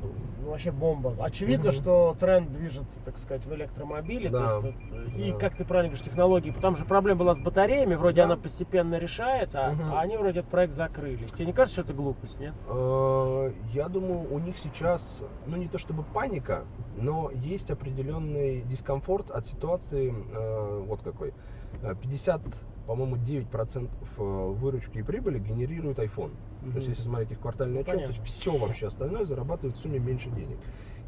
ну, 0.42 0.50
вообще 0.50 0.70
бомба. 0.72 1.14
Очевидно, 1.20 1.70
Мгм. 1.70 1.72
что 1.80 2.16
тренд 2.20 2.52
движется, 2.52 2.98
так 3.04 3.16
сказать, 3.18 3.46
в 3.46 3.54
электромобиле. 3.54 4.28
то 4.28 4.38
Да, 4.38 4.44
есть 4.66 4.76
тут, 4.78 4.92
э, 4.92 5.18
И, 5.18 5.32
да. 5.32 5.38
как 5.38 5.56
ты 5.56 5.64
правильно 5.64 5.90
говоришь, 5.90 6.04
технологии. 6.04 6.54
Там 6.60 6.76
же 6.76 6.84
проблема 6.84 7.20
была 7.20 7.34
с 7.34 7.38
батареями, 7.38 7.94
вроде 7.94 8.18
Да. 8.18 8.24
она 8.24 8.36
постепенно 8.36 8.98
решается, 8.98 9.64
а- 9.66 9.72
Мгм. 9.72 9.94
а 9.94 10.00
они 10.00 10.16
вроде 10.16 10.40
этот 10.40 10.50
проект 10.50 10.74
закрыли. 10.74 11.24
Тебе 11.26 11.46
не 11.46 11.52
кажется, 11.52 11.80
что 11.80 11.90
это 11.90 11.96
глупость, 11.96 12.38
нет? 12.40 12.52
Э, 12.68 13.52
Я 13.72 13.88
думаю, 13.88 14.32
у 14.32 14.38
них 14.38 14.58
сейчас, 14.58 15.22
ну 15.46 15.56
не 15.56 15.68
то 15.68 15.78
чтобы 15.78 16.02
паника, 16.02 16.64
но 16.96 17.30
есть 17.34 17.70
определенный 17.70 18.62
дискомфорт 18.62 19.30
от 19.30 19.46
ситуации, 19.46 20.12
э, 20.34 20.84
вот 20.86 21.02
какой. 21.02 21.32
Э, 21.82 21.94
50, 22.00 22.40
по-моему, 22.86 23.16
9% 23.16 23.88
э, 24.18 24.22
выручки 24.22 24.98
и 24.98 25.02
прибыли 25.02 25.38
генерирует 25.38 25.98
iPhone. 25.98 26.32
То 26.70 26.76
есть, 26.76 26.88
если 26.88 27.02
смотреть 27.02 27.32
их 27.32 27.40
квартальный 27.40 27.76
Ну, 27.76 27.80
отчет, 27.80 27.92
то 27.92 27.98
понятно. 28.00 28.22
есть 28.22 28.24
все 28.34 28.56
вообще 28.56 28.86
остальное 28.86 29.24
зарабатывает 29.26 29.76
в 29.76 29.80
сумме 29.80 29.98
меньше 29.98 30.30
денег. 30.30 30.58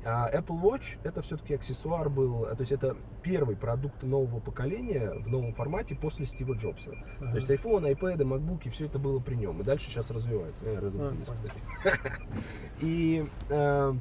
А 0.08 0.30
Apple 0.32 0.60
Watch 0.62 0.98
это 1.02 1.20
все-таки 1.20 1.54
аксессуар 1.54 2.08
был, 2.08 2.44
э, 2.44 2.54
то 2.54 2.60
есть 2.60 2.70
это 2.70 2.96
первый 3.22 3.56
продукт 3.56 4.02
нового 4.04 4.38
поколения 4.38 5.10
в 5.10 5.28
новом 5.28 5.52
формате 5.52 5.96
после 6.00 6.26
Стива 6.26 6.54
Джобса. 6.54 6.90
Ага. 7.18 7.30
То 7.30 7.36
есть 7.38 7.50
iPhone, 7.50 7.90
iPad, 7.92 8.18
MacBook, 8.18 8.70
все 8.70 8.86
это 8.86 8.98
было 9.00 9.18
при 9.18 9.34
нем. 9.34 9.60
И 9.60 9.64
дальше 9.64 9.90
сейчас 9.90 10.10
развивается. 10.10 10.64
Э, 10.64 10.78
разобрались, 10.78 11.26
А, 11.26 11.32
кстати. 11.32 12.22
И 12.80 13.26
э, 13.48 13.94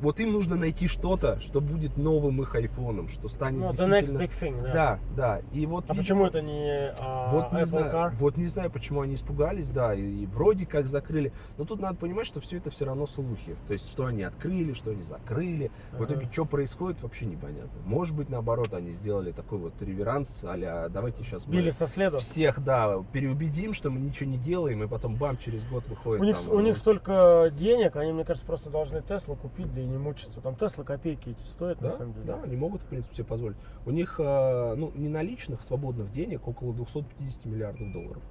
вот 0.00 0.20
им 0.20 0.32
нужно 0.32 0.56
найти 0.56 0.88
что-то, 0.88 1.40
что 1.40 1.60
будет 1.60 1.96
новым 1.96 2.42
их 2.42 2.54
айфоном, 2.54 3.08
что 3.08 3.28
станет 3.28 3.60
Ну, 3.60 3.70
the 3.70 3.86
next 3.86 4.00
действительно... 4.00 4.22
big 4.22 4.32
thing, 4.40 4.62
да. 4.62 4.72
Да, 4.72 4.98
да. 5.16 5.40
И 5.52 5.66
вот, 5.66 5.84
А 5.88 5.92
видимо, 5.94 6.02
почему 6.02 6.26
это 6.26 6.42
не 6.42 6.94
а, 6.98 7.30
вот 7.30 7.52
не, 7.52 7.58
Apple 7.60 7.66
знаю, 7.66 7.92
Car? 7.92 8.12
вот 8.18 8.36
не 8.36 8.46
знаю, 8.46 8.70
почему 8.70 9.00
они 9.00 9.14
испугались, 9.14 9.68
да, 9.70 9.94
и, 9.94 10.26
вроде 10.26 10.66
как 10.66 10.86
закрыли. 10.86 11.32
Но 11.58 11.64
тут 11.64 11.80
надо 11.80 11.96
понимать, 11.96 12.26
что 12.26 12.40
все 12.40 12.58
это 12.58 12.70
все 12.70 12.84
равно 12.84 13.06
слухи. 13.06 13.56
То 13.66 13.72
есть, 13.72 13.88
что 13.90 14.06
они 14.06 14.22
открыли, 14.22 14.72
что 14.74 14.90
они 14.90 15.02
закрыли. 15.02 15.70
В 15.92 15.96
Ага. 16.02 16.12
итоге, 16.12 16.28
что 16.32 16.44
происходит, 16.44 17.02
вообще 17.02 17.26
непонятно. 17.26 17.70
Может 17.84 18.16
быть, 18.16 18.28
наоборот, 18.28 18.74
они 18.74 18.92
сделали 18.92 19.32
такой 19.32 19.58
вот 19.58 19.80
реверанс, 19.80 20.40
а 20.42 20.88
давайте 20.88 21.22
сейчас 21.24 21.42
Сбили 21.42 21.70
со 21.70 21.86
следа. 21.86 22.18
всех, 22.18 22.62
да, 22.62 23.02
переубедим, 23.12 23.74
что 23.74 23.90
мы 23.90 24.00
ничего 24.00 24.30
не 24.30 24.38
делаем, 24.38 24.82
и 24.82 24.86
потом 24.86 25.14
бам, 25.16 25.36
через 25.38 25.64
год 25.66 25.86
выходит 25.88 26.20
У 26.20 26.24
них, 26.24 26.38
там, 26.38 26.52
у 26.54 26.60
них 26.60 26.76
столько 26.78 27.52
денег, 27.56 27.96
они, 27.96 28.12
мне 28.12 28.24
кажется, 28.24 28.46
просто 28.46 28.70
должны 28.70 29.02
Теслу 29.02 29.36
купить, 29.36 29.72
да 29.74 29.80
и 29.84 29.86
не 29.86 29.98
мучиться. 29.98 30.40
Там 30.40 30.56
Тесла 30.56 30.84
копейки 30.84 31.30
эти 31.30 31.42
стоят, 31.46 31.78
Да, 31.78 31.86
на 31.86 31.92
самом 31.92 32.12
деле. 32.14 32.26
да, 32.26 32.40
они 32.42 32.56
могут, 32.56 32.82
в 32.82 32.86
принципе, 32.86 33.16
себе 33.16 33.24
позволить. 33.26 33.56
У 33.86 33.90
них, 33.90 34.16
э, 34.18 34.74
ну, 34.76 34.90
не 34.94 35.08
наличных, 35.08 35.62
свободных 35.62 36.12
денег 36.12 36.46
около 36.48 36.72
250 36.74 37.44
миллиардов 37.44 37.92
долларов. 37.92 38.22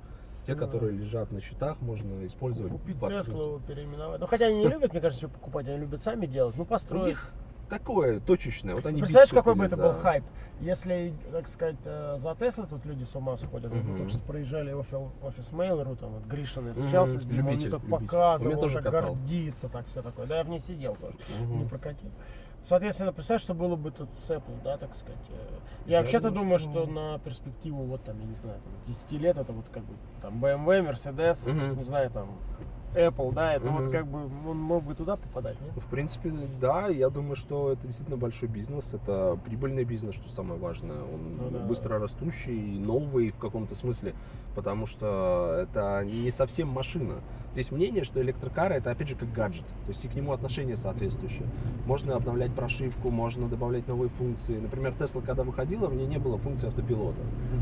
Те, 0.46 0.56
Ну, 0.56 0.60
которые 0.60 0.92
лежат 0.92 1.32
на 1.32 1.40
счетах, 1.40 1.80
можно 1.82 2.26
использовать 2.26 2.72
Купить. 2.74 3.00
Теслу, 3.00 3.62
переименовать. 3.68 4.20
Ну, 4.20 4.28
хотя 4.28 4.48
они 4.48 4.58
не 4.60 4.68
любят, 4.68 4.92
мне 4.92 5.00
кажется, 5.02 5.28
что 5.28 5.34
покупать, 5.34 5.68
они 5.68 5.78
любят 5.78 6.02
сами 6.02 6.26
делать. 6.26 6.56
Ну, 6.58 6.64
У 6.64 6.66
построить. 6.66 7.06
них 7.12 7.32
такое 7.78 8.20
точечное. 8.20 8.76
Вот 8.76 8.86
они 8.86 9.00
Представляешь, 9.02 9.32
какой 9.32 9.56
бы 9.56 9.66
это 9.66 9.78
был 9.78 9.94
хайп, 9.94 10.24
если, 10.62 11.14
так 11.32 11.48
сказать, 11.48 11.76
э, 11.86 12.18
за 12.20 12.36
Теслой 12.36 12.68
тут 12.68 12.86
люди 12.86 13.04
с 13.04 13.16
ума 13.16 13.36
сходят. 13.38 13.74
Мгм. 13.74 13.92
Мы 13.92 13.98
только 13.98 14.10
что 14.12 14.20
проезжали 14.24 14.72
офис, 14.72 14.94
офис 15.24 15.52
Мейлеру, 15.52 15.96
там 15.96 16.12
вот 16.12 16.24
Гришин 16.26 16.72
встречался 16.72 17.16
Мгм. 17.16 17.22
с 17.22 17.26
ним, 17.26 17.48
он 17.48 17.56
мне 17.56 17.70
так 17.70 17.82
показывал, 17.82 18.62
тоже 18.62 18.76
так 18.76 18.86
катал. 18.94 19.16
гордится, 19.16 19.70
так 19.70 19.88
все 19.88 20.02
такое. 20.02 20.26
Да, 20.28 20.38
я 20.38 20.44
в 20.44 20.50
ней 20.50 20.60
сидел 20.60 20.96
тоже, 20.96 21.16
не 21.48 21.66
прокатил. 21.66 22.10
Соответственно, 22.64 23.12
представь, 23.12 23.42
что 23.42 23.54
было 23.54 23.76
бы 23.76 23.92
тут 23.92 24.10
с 24.26 24.30
Apple, 24.30 24.64
да, 24.64 24.78
так 24.78 24.96
сказать. 24.96 25.18
э. 25.32 25.34
Я, 25.86 25.98
Я 25.98 26.02
вообще-то 26.02 26.32
думаю, 26.32 26.60
что- 26.60 26.86
что... 26.86 26.92
на 26.92 27.20
перспективу, 27.20 27.84
вот 27.84 28.04
там, 28.06 28.18
я 28.22 28.26
не 28.26 28.36
знаю, 28.36 28.58
там, 28.64 28.72
10 28.88 29.12
лет, 29.20 29.38
это 29.38 29.52
вот 29.52 29.66
как 29.74 29.84
бы 29.84 29.94
там 30.22 30.42
BMW, 30.42 30.90
Mercedes, 30.92 31.50
Мгм. 31.50 31.76
не 31.76 31.84
знаю, 31.84 32.10
там, 32.10 32.30
Apple, 32.96 33.34
да, 33.34 33.54
это 33.56 33.66
Мгм. 33.66 33.84
вот 33.84 33.92
как 33.92 34.08
бы 34.08 34.20
он 34.50 34.58
мог 34.58 34.84
бы 34.84 34.96
туда 34.96 35.16
попадать, 35.18 35.56
нет? 35.62 35.72
В 35.76 35.88
принципе, 35.88 36.32
да, 36.60 36.88
я 36.88 37.10
думаю, 37.10 37.36
что 37.36 37.72
это 37.72 37.86
действительно 37.88 38.18
большой 38.18 38.50
бизнес, 38.50 38.94
это 38.94 39.38
прибыльный 39.46 39.84
бизнес, 39.84 40.16
что 40.16 40.30
самое 40.30 40.60
важное. 40.60 40.98
Он 40.98 41.38
Ну 41.38 41.50
да. 41.50 41.60
быстро 41.66 42.00
растущий, 42.00 42.78
новый 42.80 43.32
в 43.32 43.38
каком-то 43.38 43.76
смысле, 43.76 44.14
потому 44.56 44.86
что 44.86 45.58
это 45.62 46.04
не 46.06 46.32
совсем 46.32 46.68
машина. 46.70 47.16
Есть 47.56 47.72
мнение, 47.72 48.04
что 48.04 48.20
электрокары 48.20 48.76
это 48.76 48.90
опять 48.90 49.10
же 49.10 49.16
как 49.16 49.32
гаджет, 49.32 49.66
то 49.86 49.90
есть 49.90 50.04
и 50.04 50.08
к 50.08 50.16
нему 50.16 50.32
отношение 50.32 50.76
соответствующее. 50.76 51.46
Можно 51.86 52.16
обновлять 52.16 52.52
прошивку, 52.54 53.12
можно 53.12 53.48
добавлять 53.48 53.88
новые 53.88 54.10
функции. 54.10 54.58
Например, 54.58 54.92
Tesla, 54.98 55.24
когда 55.24 55.44
выходила, 55.44 55.86
в 55.88 55.94
ней 55.94 56.08
не 56.08 56.18
было 56.18 56.40
функции 56.40 56.68
автопилота. 56.68 57.22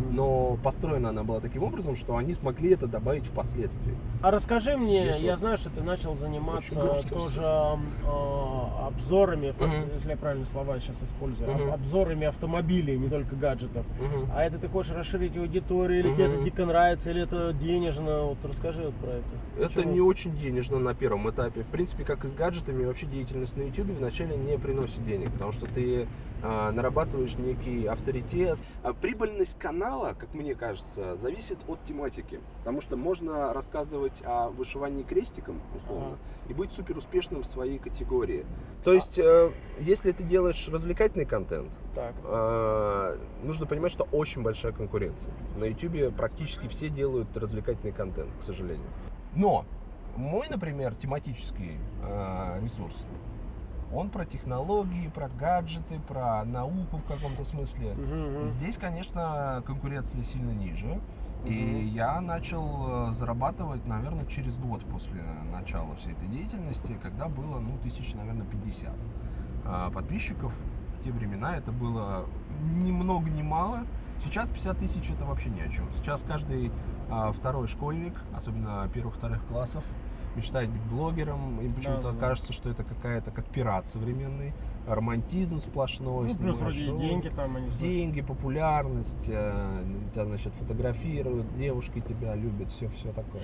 Но 0.10 0.58
построена 0.64 1.10
она 1.10 1.24
была 1.24 1.42
таким 1.42 1.64
образом, 1.64 1.96
что 1.98 2.16
они 2.16 2.34
смогли 2.34 2.72
это 2.72 2.88
добавить 2.88 3.26
впоследствии. 3.26 3.98
А 4.22 4.32
расскажи 4.32 4.78
мне, 4.78 5.14
я 5.24 5.38
знаю, 5.38 5.58
что 5.58 5.70
ты 5.70 5.82
начал 5.82 6.16
заниматься 6.16 6.76
тоже 7.10 7.42
э, 7.42 8.86
обзорами, 8.88 9.54
Мгм. 9.60 9.94
если 9.94 10.10
я 10.12 10.18
правильно 10.18 10.46
слова 10.46 10.80
сейчас 10.80 11.02
использую, 11.04 11.52
об- 11.54 11.74
обзорами 11.74 12.28
автомобилей, 12.28 12.98
не 12.98 13.10
только 13.10 13.36
гаджетов. 13.36 13.86
Мгм. 14.00 14.30
А 14.34 14.44
это 14.44 14.58
ты 14.58 14.68
хочешь 14.68 14.92
расширить 14.92 15.38
аудиторию, 15.38 16.00
или 16.00 16.14
тебе 16.14 16.28
Мгм. 16.28 16.36
это 16.36 16.44
дико 16.44 16.66
нравится, 16.66 17.10
или 17.12 17.22
это 17.24 17.54
денежно? 17.54 18.24
Вот 18.24 18.38
расскажи 18.44 18.82
вот 18.84 18.96
про 18.96 19.12
это. 19.12 19.26
Это 19.58 19.68
Почему? 19.76 19.94
не 19.94 20.02
очень 20.02 20.36
денежно 20.38 20.80
на 20.80 20.94
первом 20.94 21.30
этапе. 21.30 21.62
В 21.64 21.68
принципе, 21.68 22.04
как 22.04 22.26
и 22.26 22.28
с 22.28 22.34
гаджетами, 22.34 22.86
вообще 22.86 23.06
деятельность 23.06 23.56
на 23.58 23.64
YouTube 23.64 23.92
вначале 23.98 24.36
не 24.38 24.58
приносит 24.58 25.04
денег, 25.06 25.32
потому 25.32 25.52
что 25.52 25.66
ты 25.68 26.08
нарабатываешь 26.42 27.36
некий 27.36 27.86
авторитет. 27.86 28.58
А 28.84 28.94
прибыльность 28.94 29.58
канала, 29.60 30.16
как 30.18 30.34
мне 30.34 30.56
кажется, 30.56 31.16
зависит 31.18 31.58
от 31.68 31.84
тематики, 31.86 32.40
потому 32.60 32.82
что 32.82 32.98
можно 32.98 33.54
рассказывать 33.54 34.22
о 34.24 34.50
вышивании 34.50 35.04
крестиком, 35.04 35.62
условно, 35.76 36.18
и 36.48 36.54
быть 36.54 36.72
супер 36.72 36.98
успешным 36.98 37.44
в 37.44 37.46
своей 37.46 37.78
категории. 37.78 38.46
То 38.84 38.94
есть, 38.94 39.20
э, 39.20 39.52
если 39.80 40.12
ты 40.12 40.24
делаешь 40.24 40.68
развлекательный 40.68 41.26
контент, 41.26 41.72
Так. 41.94 42.14
а, 42.24 43.18
нужно 43.44 43.66
понимать, 43.66 43.92
что 43.92 44.08
очень 44.12 44.42
большая 44.42 44.72
конкуренция. 44.72 45.32
На 45.58 45.66
YouTube 45.66 46.16
практически 46.16 46.68
все 46.68 46.90
делают 46.90 47.36
развлекательный 47.38 47.94
контент, 47.94 48.30
к 48.40 48.44
сожалению. 48.44 48.88
Но 49.36 49.66
мой, 50.16 50.48
например, 50.50 50.96
тематический 50.96 51.78
а, 52.04 52.60
ресурс, 52.62 52.96
он 53.94 54.10
про 54.10 54.26
технологии, 54.26 55.08
про 55.08 55.30
гаджеты, 55.30 56.00
про 56.08 56.44
науку 56.46 56.98
в 56.98 57.06
каком-то 57.06 57.44
смысле. 57.44 57.94
Мгм. 57.94 58.48
Здесь, 58.48 58.78
конечно, 58.78 59.64
конкуренция 59.66 60.24
сильно 60.24 60.52
ниже. 60.52 61.00
И 61.46 61.50
Мгм. 61.54 61.88
я 61.88 62.22
начал 62.22 63.10
э, 63.10 63.14
зарабатывать, 63.14 63.86
наверное, 63.88 64.26
через 64.28 64.58
год 64.58 64.84
после 64.86 65.24
начала 65.52 65.96
всей 65.96 66.14
этой 66.14 66.28
деятельности, 66.28 66.98
когда 67.02 67.28
было, 67.28 67.60
ну, 67.60 67.78
тысяч, 67.82 68.14
наверное, 68.14 68.46
50 68.46 68.94
а, 69.66 69.90
подписчиков. 69.90 70.54
В 71.00 71.04
те 71.04 71.12
времена 71.12 71.58
это 71.58 71.72
было 71.72 72.26
ни 72.62 72.92
много 72.92 73.30
ни 73.30 73.42
мало. 73.42 73.82
Сейчас 74.24 74.50
50 74.50 74.78
тысяч 74.78 75.10
это 75.10 75.26
вообще 75.26 75.50
ни 75.50 75.62
о 75.62 75.68
чем. 75.70 75.92
Сейчас 75.94 76.22
каждый 76.22 76.72
а, 77.10 77.32
второй 77.32 77.68
школьник, 77.68 78.14
особенно 78.36 78.88
первых-вторых 78.94 79.44
классов, 79.48 79.84
мечтает 80.36 80.70
быть 80.70 80.82
блогером. 80.84 81.60
Им 81.62 81.74
почему-то 81.74 82.04
Да, 82.04 82.12
да. 82.12 82.20
кажется, 82.20 82.54
что 82.54 82.70
это 82.70 82.84
какая-то 82.84 83.32
как 83.32 83.46
пират 83.46 83.88
современный, 83.88 84.54
романтизм 84.88 85.60
сплошной. 85.60 86.30
Ну, 86.30 86.36
плюс 86.36 86.60
вроде 86.60 86.86
и 86.86 86.90
ролики. 86.90 87.08
деньги 87.08 87.30
там, 87.30 87.56
они. 87.58 87.70
Деньги, 87.72 88.22
популярность, 88.22 89.28
э, 89.28 89.84
тебя, 90.14 90.26
значит, 90.26 90.54
фотографируют, 90.56 91.56
девушки 91.58 92.00
тебя 92.00 92.36
любят, 92.36 92.70
все, 92.72 92.88
все 92.90 93.12
такое. 93.12 93.44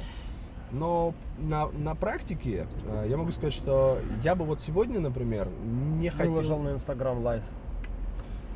Но 0.71 1.13
на, 1.39 1.67
на 1.71 1.95
практике 1.95 2.67
э, 2.85 3.05
я 3.09 3.15
могу 3.17 3.31
сказать, 3.31 3.53
что 3.53 3.99
я 4.23 4.35
бы 4.35 4.43
вот 4.45 4.61
сегодня, 4.61 4.99
например, 4.99 5.47
не 5.63 6.09
Выложил 6.09 6.55
хотел, 6.57 6.59
на 6.59 6.75
Инстаграм 6.75 7.19
live. 7.23 7.43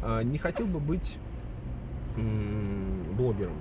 э, 0.04 0.24
не 0.24 0.38
хотел 0.38 0.68
бы 0.68 0.80
быть 0.80 1.18
блогером. 3.18 3.54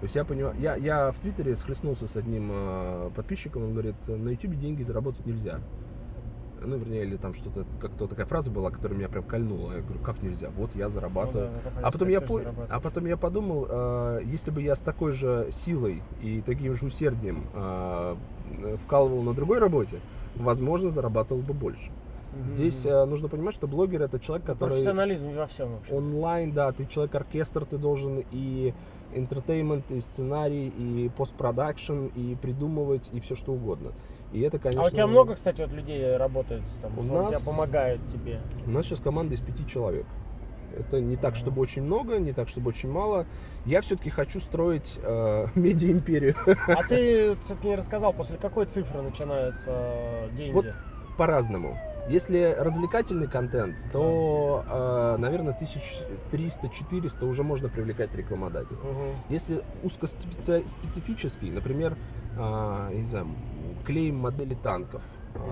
То 0.00 0.04
есть 0.04 0.14
я 0.14 0.24
понимаю, 0.24 0.54
я, 0.60 0.76
я 0.76 1.10
в 1.10 1.18
Твиттере 1.18 1.56
схлестнулся 1.56 2.06
с 2.06 2.14
одним 2.16 2.50
э, 2.52 3.10
подписчиком, 3.16 3.64
он 3.64 3.72
говорит, 3.72 3.96
на 4.06 4.28
Ютубе 4.28 4.56
деньги 4.56 4.82
заработать 4.84 5.26
нельзя. 5.26 5.58
Ну, 6.60 6.76
вернее, 6.76 7.02
или 7.04 7.16
там 7.16 7.34
что-то, 7.34 7.64
как-то 7.80 8.06
такая 8.08 8.26
фраза 8.26 8.50
была, 8.50 8.70
которая 8.70 8.96
меня 8.98 9.08
прям 9.08 9.22
кольнула. 9.24 9.72
Я 9.74 9.80
говорю, 9.80 10.00
как 10.02 10.22
нельзя? 10.22 10.50
Вот 10.56 10.74
я 10.74 10.88
зарабатываю. 10.88 11.50
Ну 11.50 11.70
да, 11.80 11.86
А 11.86 11.90
потом, 11.92 12.08
я 12.08 12.20
по- 12.20 12.42
а 12.68 12.80
потом 12.80 13.06
я 13.06 13.16
подумал, 13.16 13.66
э, 13.68 14.20
если 14.24 14.50
бы 14.52 14.62
я 14.62 14.74
с 14.76 14.80
такой 14.80 15.12
же 15.12 15.48
силой 15.52 16.02
и 16.22 16.42
таким 16.42 16.74
же 16.76 16.86
усердием 16.86 17.46
э, 17.54 18.16
вкалывал 18.84 19.22
на 19.22 19.34
другой 19.34 19.58
работе, 19.58 19.98
возможно, 20.36 20.90
зарабатывал 20.90 21.42
бы 21.42 21.54
больше. 21.54 21.90
Здесь 22.46 22.84
э, 22.86 23.04
нужно 23.04 23.28
понимать, 23.28 23.54
что 23.54 23.66
блогер 23.66 24.02
это 24.02 24.20
человек, 24.20 24.46
который 24.46 24.70
Профессионализм 24.70 25.32
во 25.34 25.46
всем 25.46 25.72
вообще. 25.74 25.92
онлайн, 25.94 26.52
да, 26.52 26.70
ты 26.72 26.86
человек-оркестр, 26.86 27.64
ты 27.64 27.78
должен 27.78 28.22
и 28.30 28.74
entertainment, 29.14 29.84
и 29.90 30.00
сценарий, 30.00 30.68
и 30.68 31.10
постпродакшн, 31.16 32.06
и 32.14 32.36
придумывать, 32.40 33.08
и 33.12 33.20
все 33.20 33.34
что 33.34 33.52
угодно. 33.52 33.92
И 34.32 34.40
это, 34.40 34.58
конечно... 34.58 34.82
А 34.82 34.86
у 34.86 34.90
тебя 34.90 35.06
много, 35.06 35.34
кстати, 35.34 35.60
вот 35.60 35.72
людей 35.72 36.16
работает, 36.16 36.62
там, 36.82 36.98
У 36.98 37.02
нас- 37.02 37.30
тебя 37.30 37.40
помогают 37.44 38.00
тебе. 38.12 38.40
У 38.66 38.70
нас 38.70 38.84
сейчас 38.84 39.00
команда 39.00 39.34
из 39.34 39.40
пяти 39.40 39.66
человек. 39.66 40.06
Это 40.76 41.00
не 41.00 41.16
так, 41.16 41.34
чтобы 41.34 41.62
очень 41.62 41.82
много, 41.82 42.18
не 42.18 42.32
так, 42.32 42.48
чтобы 42.48 42.68
очень 42.68 42.90
мало. 42.90 43.26
Я 43.64 43.80
все-таки 43.80 44.10
хочу 44.10 44.38
строить 44.38 44.98
э, 45.02 45.46
медиа-империю. 45.54 46.34
А 46.66 46.82
ты 46.84 47.36
все-таки 47.44 47.68
не 47.68 47.76
рассказал, 47.76 48.12
после 48.12 48.36
какой 48.36 48.66
цифры 48.66 49.00
начинаются 49.00 50.28
деньги? 50.36 50.54
Вот 50.54 50.66
по-разному. 51.16 51.76
Если 52.08 52.56
развлекательный 52.58 53.26
контент, 53.28 53.76
то, 53.92 54.64
э, 54.68 55.16
наверное, 55.18 55.52
1300-400 55.54 57.26
уже 57.26 57.42
можно 57.42 57.68
привлекать 57.68 58.14
рекламодателя. 58.14 58.78
Мгм. 58.78 59.14
Если 59.28 59.62
узкоспецифический, 59.82 61.50
например, 61.50 61.96
я 62.36 62.90
не 62.92 63.06
знаю, 63.06 63.26
клеим 63.84 64.16
модели 64.16 64.54
танков, 64.54 65.02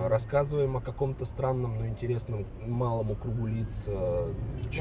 рассказываем 0.09 0.77
о 0.77 0.81
каком-то 0.81 1.25
странном, 1.25 1.79
но 1.79 1.87
интересном 1.87 2.47
малому 2.67 3.15
кругу 3.15 3.47
лиц 3.47 3.85
а, 3.87 4.33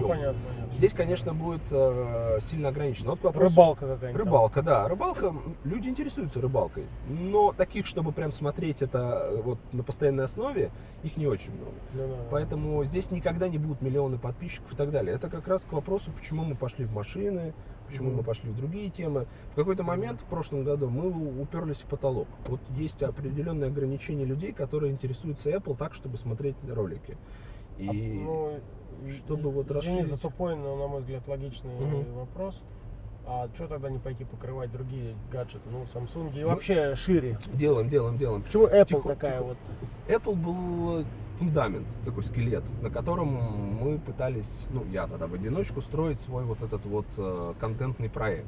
Ну, 0.01 0.07
понятно. 0.07 0.39
понятно. 0.47 0.73
Здесь, 0.73 0.93
конечно, 0.93 1.33
будет 1.33 1.61
э, 1.71 2.39
сильно 2.41 2.69
ограничено. 2.69 3.11
Вот 3.11 3.19
к 3.19 3.23
вопросу- 3.23 3.49
Рыбалка 3.49 3.87
какая-нибудь. 3.87 4.11
там. 4.23 4.25
Рыбалка, 4.27 4.61
да. 4.61 4.87
Рыбалка, 4.87 5.33
люди 5.63 5.89
интересуются 5.89 6.41
рыбалкой. 6.41 6.85
Но 7.09 7.53
таких, 7.53 7.85
чтобы 7.85 8.11
прям 8.11 8.31
смотреть 8.31 8.81
это 8.81 9.27
э, 9.31 9.41
вот 9.41 9.59
на 9.73 9.83
постоянной 9.83 10.25
основе, 10.25 10.71
их 11.03 11.17
не 11.17 11.27
очень 11.27 11.51
много. 11.53 11.71
Ну, 11.93 12.07
да. 12.07 12.23
Поэтому 12.31 12.83
здесь 12.85 13.11
никогда 13.11 13.47
не 13.47 13.57
будут 13.57 13.81
миллионы 13.81 14.17
подписчиков 14.17 14.73
и 14.73 14.75
так 14.75 14.91
далее. 14.91 15.15
Это 15.15 15.29
как 15.29 15.47
раз 15.47 15.63
к 15.63 15.71
вопросу, 15.73 16.11
почему 16.11 16.43
мы 16.43 16.55
пошли 16.55 16.85
в 16.85 16.93
машины, 16.93 17.53
почему 17.87 18.11
мы 18.11 18.23
пошли 18.23 18.49
в 18.49 18.55
другие 18.55 18.89
темы. 18.89 19.25
В 19.51 19.55
какой-то 19.55 19.83
момент 19.83 20.21
в 20.21 20.25
прошлом 20.25 20.63
году 20.63 20.89
мы 20.89 21.41
уперлись 21.41 21.77
в 21.79 21.85
потолок. 21.85 22.27
Вот 22.47 22.59
есть 22.77 23.01
определенные 23.03 23.67
ограничения 23.69 24.25
людей, 24.25 24.51
которые 24.51 24.91
интересуются 24.91 25.49
Apple 25.51 25.75
так, 25.77 25.93
чтобы 25.93 26.17
смотреть 26.17 26.55
ролики. 26.67 27.17
И 27.77 27.87
А, 27.87 27.93
ну, 28.25 28.59
чтобы 29.17 29.51
вот 29.51 29.65
Извини 29.71 29.77
расширить- 29.99 30.07
за 30.07 30.17
тупой, 30.17 30.55
но, 30.55 30.75
на 30.75 30.87
мой 30.87 31.01
взгляд, 31.01 31.27
логичный 31.27 31.73
Мгм. 31.75 32.13
вопрос. 32.13 32.61
А 33.27 33.49
что 33.55 33.67
тогда 33.67 33.89
не 33.89 33.97
пойти 33.97 34.23
покрывать 34.23 34.71
другие 34.71 35.15
гаджеты? 35.31 35.67
Ну, 35.71 35.83
Samsung 35.83 36.37
и 36.37 36.43
Ну, 36.43 36.49
вообще 36.49 36.95
шире. 36.95 37.39
делаем, 37.53 37.89
делаем, 37.89 38.17
делаем. 38.17 38.43
Почему 38.43 38.67
Apple 38.67 38.85
тихо, 38.85 39.07
такая 39.07 39.39
тихо. 39.39 39.43
вот? 39.43 39.57
Apple 40.07 40.35
был 40.35 41.05
фундамент, 41.39 41.87
такой 42.05 42.23
скелет, 42.23 42.63
на 42.81 42.89
котором 42.89 43.27
мы 43.81 43.97
пытались, 43.99 44.67
ну, 44.71 44.83
я 44.91 45.07
тогда 45.07 45.27
в 45.27 45.33
одиночку, 45.33 45.81
строить 45.81 46.19
свой 46.19 46.43
вот 46.43 46.61
этот 46.61 46.85
вот 46.85 47.05
э, 47.17 47.53
контентный 47.59 48.09
проект. 48.09 48.47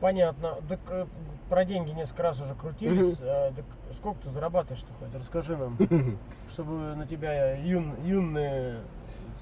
Понятно. 0.00 0.56
Так 0.68 0.80
э, 0.88 1.06
про 1.48 1.64
деньги 1.64 1.90
несколько 1.90 2.24
раз 2.24 2.40
уже 2.40 2.54
крутились. 2.54 3.16
А, 3.20 3.52
так 3.52 3.64
сколько 3.94 4.20
ты 4.22 4.30
зарабатываешь-то 4.30 4.92
хоть? 4.98 5.14
Расскажи 5.14 5.56
нам, 5.56 5.76
чтобы 6.50 6.94
на 6.94 7.06
тебя 7.06 7.56
юн- 7.56 7.94
юные 8.04 8.80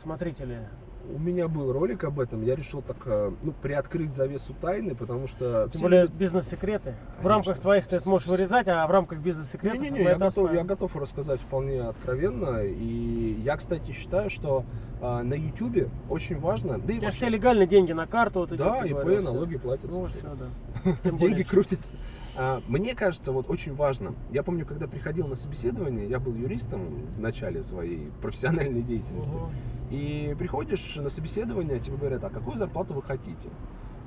смотрители 0.00 0.68
У 1.08 1.18
меня 1.18 1.48
был 1.48 1.72
ролик 1.72 2.04
об 2.04 2.20
этом, 2.20 2.42
я 2.42 2.54
решил 2.54 2.80
так, 2.80 2.96
э, 3.06 3.32
ну, 3.42 3.52
приоткрыть 3.60 4.14
завесу 4.14 4.54
тайны, 4.60 4.94
потому 4.94 5.26
что... 5.26 5.68
Тем 5.72 5.82
более 5.82 6.02
любят- 6.02 6.14
бизнес-секреты. 6.16 6.94
В 7.20 7.26
рамках 7.26 7.58
твоих 7.58 7.86
ты 7.86 7.96
это 7.96 8.08
можешь 8.08 8.28
вырезать, 8.28 8.68
а 8.68 8.86
в 8.86 8.90
рамках 8.90 9.18
бизнес-секретов 9.18 9.80
Не-не-не, 9.80 10.04
я 10.04 10.14
готов, 10.16 10.52
я 10.52 10.64
готов 10.64 10.94
рассказать 10.96 11.40
вполне 11.40 11.82
откровенно. 11.82 12.62
И 12.64 13.40
я, 13.42 13.56
кстати, 13.56 13.90
считаю, 13.90 14.30
что 14.30 14.64
а, 15.00 15.22
на 15.22 15.34
YouTube 15.34 15.90
очень 16.08 16.38
важно... 16.38 16.78
Да 16.78 16.84
У 16.84 16.88
тебя 16.96 17.00
вообще- 17.02 17.16
все 17.16 17.28
легальные 17.28 17.66
деньги 17.66 17.92
на 17.92 18.06
карту. 18.06 18.40
Вот 18.40 18.52
идет, 18.52 18.58
Да, 18.58 18.84
ИП, 18.86 18.92
говорил, 18.92 19.22
всё. 19.22 19.32
налоги 19.32 19.58
платятся. 19.58 19.98
Ну 19.98 20.06
все, 20.06 20.20
да. 20.22 21.10
Деньги 21.18 21.42
крутятся. 21.42 21.94
А, 22.36 22.62
Мне 22.66 22.94
кажется, 22.94 23.32
вот 23.32 23.50
очень 23.50 23.74
важно. 23.74 24.14
Я 24.30 24.42
помню, 24.42 24.64
когда 24.64 24.86
приходил 24.86 25.26
на 25.26 25.36
собеседование, 25.36 26.08
я 26.08 26.18
был 26.18 26.34
юристом 26.34 27.04
в 27.16 27.20
начале 27.20 27.62
своей 27.62 28.10
профессиональной 28.22 28.82
деятельности. 28.82 29.30
Мгм. 29.30 29.50
И 29.90 30.34
приходишь 30.38 30.96
на 30.96 31.10
собеседование, 31.10 31.78
тебе 31.78 31.96
говорят, 31.96 32.24
а 32.24 32.30
какую 32.30 32.56
зарплату 32.56 32.94
вы 32.94 33.02
хотите? 33.02 33.50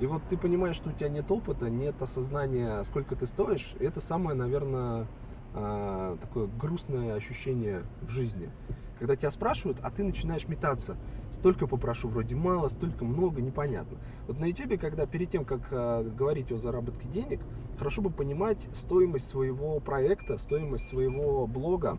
И 0.00 0.06
вот 0.06 0.22
ты 0.28 0.36
понимаешь, 0.36 0.76
что 0.76 0.90
у 0.90 0.92
тебя 0.92 1.08
нет 1.08 1.30
опыта, 1.30 1.70
нет 1.70 2.00
осознания, 2.02 2.82
сколько 2.82 3.14
ты 3.14 3.26
стоишь. 3.26 3.74
И 3.78 3.84
это 3.84 4.00
самое, 4.00 4.36
наверное, 4.36 5.06
а, 5.54 6.16
такое 6.20 6.48
грустное 6.60 7.14
ощущение 7.14 7.82
в 8.02 8.10
жизни. 8.10 8.50
Когда 8.98 9.14
тебя 9.16 9.30
спрашивают, 9.30 9.78
а 9.82 9.90
ты 9.90 10.02
начинаешь 10.02 10.48
метаться. 10.48 10.96
Столько 11.30 11.66
попрошу, 11.66 12.08
вроде 12.08 12.34
мало, 12.34 12.68
столько 12.68 13.04
много, 13.04 13.42
непонятно. 13.42 13.98
Вот 14.26 14.38
на 14.38 14.46
YouTube, 14.46 14.80
когда 14.80 15.06
перед 15.06 15.30
тем, 15.30 15.44
как 15.44 15.68
а, 15.70 16.02
говорить 16.02 16.50
о 16.50 16.58
заработке 16.58 17.06
денег, 17.08 17.40
хорошо 17.78 18.00
бы 18.00 18.10
понимать 18.10 18.68
стоимость 18.72 19.28
своего 19.28 19.80
проекта, 19.80 20.38
стоимость 20.38 20.88
своего 20.88 21.46
блога, 21.46 21.98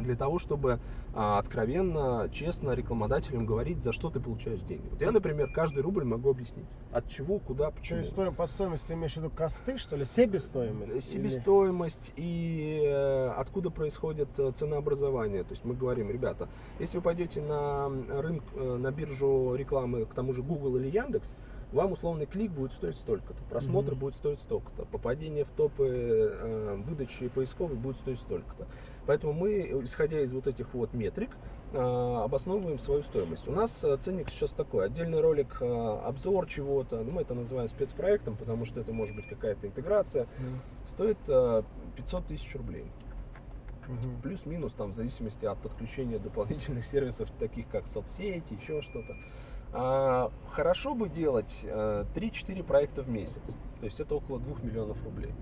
Для 0.00 0.16
того, 0.16 0.38
чтобы 0.38 0.78
а, 1.14 1.38
откровенно, 1.38 2.28
честно 2.32 2.72
рекламодателям 2.72 3.46
говорить, 3.46 3.82
за 3.82 3.92
что 3.92 4.10
ты 4.10 4.20
получаешь 4.20 4.60
деньги. 4.60 4.86
Вот 4.90 5.00
я, 5.00 5.10
например, 5.12 5.50
каждый 5.52 5.82
рубль 5.82 6.04
могу 6.04 6.30
объяснить. 6.30 6.66
От 6.92 7.08
чего, 7.08 7.38
куда, 7.38 7.70
То 7.70 7.76
почему. 7.78 7.98
есть 8.00 8.10
стоим- 8.12 8.34
под 8.34 8.50
стоимость 8.50 8.86
ты 8.86 8.94
имеешь 8.94 9.14
в 9.14 9.16
виду 9.16 9.30
косты, 9.30 9.78
что 9.78 9.96
ли? 9.96 10.04
Себестоимость? 10.04 10.92
Э, 10.92 10.96
Или- 10.96 11.00
Себестоимость 11.00 12.12
и 12.16 12.82
э, 12.86 13.28
откуда 13.36 13.70
происходит 13.70 14.28
э, 14.38 14.52
ценообразование. 14.54 15.42
То 15.44 15.52
есть 15.52 15.64
мы 15.64 15.74
говорим, 15.74 16.10
ребята, 16.10 16.48
если 16.78 16.98
вы 16.98 17.02
пойдете 17.02 17.40
на 17.40 17.88
рынок, 18.20 18.44
э, 18.54 18.76
на 18.76 18.90
биржу 18.92 19.54
рекламы, 19.54 20.04
к 20.06 20.14
тому 20.14 20.32
же 20.32 20.42
Google 20.42 20.76
или 20.76 20.88
Яндекс, 20.90 21.34
вам 21.72 21.92
условный 21.92 22.26
клик 22.26 22.52
будет 22.52 22.72
стоить 22.72 22.94
столько-то, 22.96 23.42
просмотр 23.50 23.92
Мгм. 23.92 24.00
будет 24.00 24.14
стоить 24.14 24.38
столько-то, 24.38 24.84
попадение 24.84 25.44
в 25.44 25.50
топы 25.50 25.86
э, 25.88 26.76
выдачи 26.86 27.28
поисковой 27.28 27.74
будет 27.76 27.96
стоить 27.96 28.20
столько-то. 28.20 28.66
Поэтому 29.06 29.32
мы, 29.32 29.80
исходя 29.84 30.20
из 30.20 30.32
вот 30.32 30.46
этих 30.46 30.74
вот 30.74 30.92
метрик, 30.92 31.30
э, 31.72 31.78
обосновываем 31.78 32.78
свою 32.78 33.02
стоимость. 33.02 33.46
У 33.48 33.52
нас 33.52 33.84
э, 33.84 33.96
ценник 33.98 34.28
сейчас 34.30 34.52
такой. 34.52 34.86
Отдельный 34.86 35.20
ролик, 35.20 35.58
э, 35.60 35.98
обзор 36.04 36.46
чего-то, 36.46 37.02
ну, 37.02 37.12
мы 37.12 37.22
это 37.22 37.34
называем 37.34 37.68
спецпроектом, 37.68 38.36
потому 38.36 38.64
что 38.64 38.80
это 38.80 38.92
может 38.92 39.14
быть 39.14 39.26
какая-то 39.28 39.66
интеграция, 39.66 40.26
Мгм. 40.38 40.60
стоит 40.86 41.18
э, 41.28 41.62
500 41.96 42.26
тысяч 42.26 42.54
рублей. 42.56 42.86
Мгм. 43.86 44.20
Плюс-минус 44.22 44.72
там 44.72 44.90
в 44.90 44.94
зависимости 44.94 45.44
от 45.44 45.58
подключения 45.58 46.18
дополнительных 46.18 46.84
сервисов, 46.86 47.30
таких 47.38 47.68
как 47.68 47.86
соцсети, 47.86 48.54
еще 48.60 48.82
что-то. 48.82 49.14
А, 49.72 50.30
хорошо 50.50 50.94
бы 50.94 51.08
делать 51.08 51.60
э, 51.64 52.04
3-4 52.14 52.62
проекта 52.64 53.02
в 53.02 53.08
месяц. 53.08 53.42
То 53.78 53.84
есть 53.84 54.00
это 54.00 54.14
около 54.14 54.40
2 54.40 54.56
миллионов 54.62 55.02
рублей. 55.04 55.32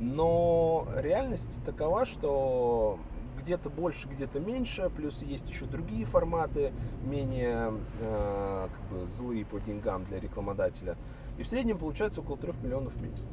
Но 0.00 0.88
реальность 0.96 1.62
такова, 1.64 2.06
что 2.06 2.98
где-то 3.38 3.68
больше, 3.68 4.08
где-то 4.08 4.40
меньше, 4.40 4.90
плюс 4.94 5.22
есть 5.22 5.48
еще 5.48 5.66
другие 5.66 6.06
форматы, 6.06 6.72
менее 7.04 7.72
э, 8.00 8.68
как 8.72 8.98
бы 8.98 9.06
злые 9.06 9.44
по 9.44 9.60
деньгам 9.60 10.04
для 10.06 10.18
рекламодателя. 10.18 10.96
И 11.38 11.42
в 11.42 11.48
среднем 11.48 11.78
получается 11.78 12.20
около 12.20 12.38
3 12.38 12.52
миллионов 12.62 12.94
в 12.94 13.02
месяц. 13.02 13.26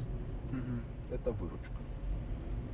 Мгм. 0.52 0.82
Это 1.12 1.32
выручка 1.32 1.74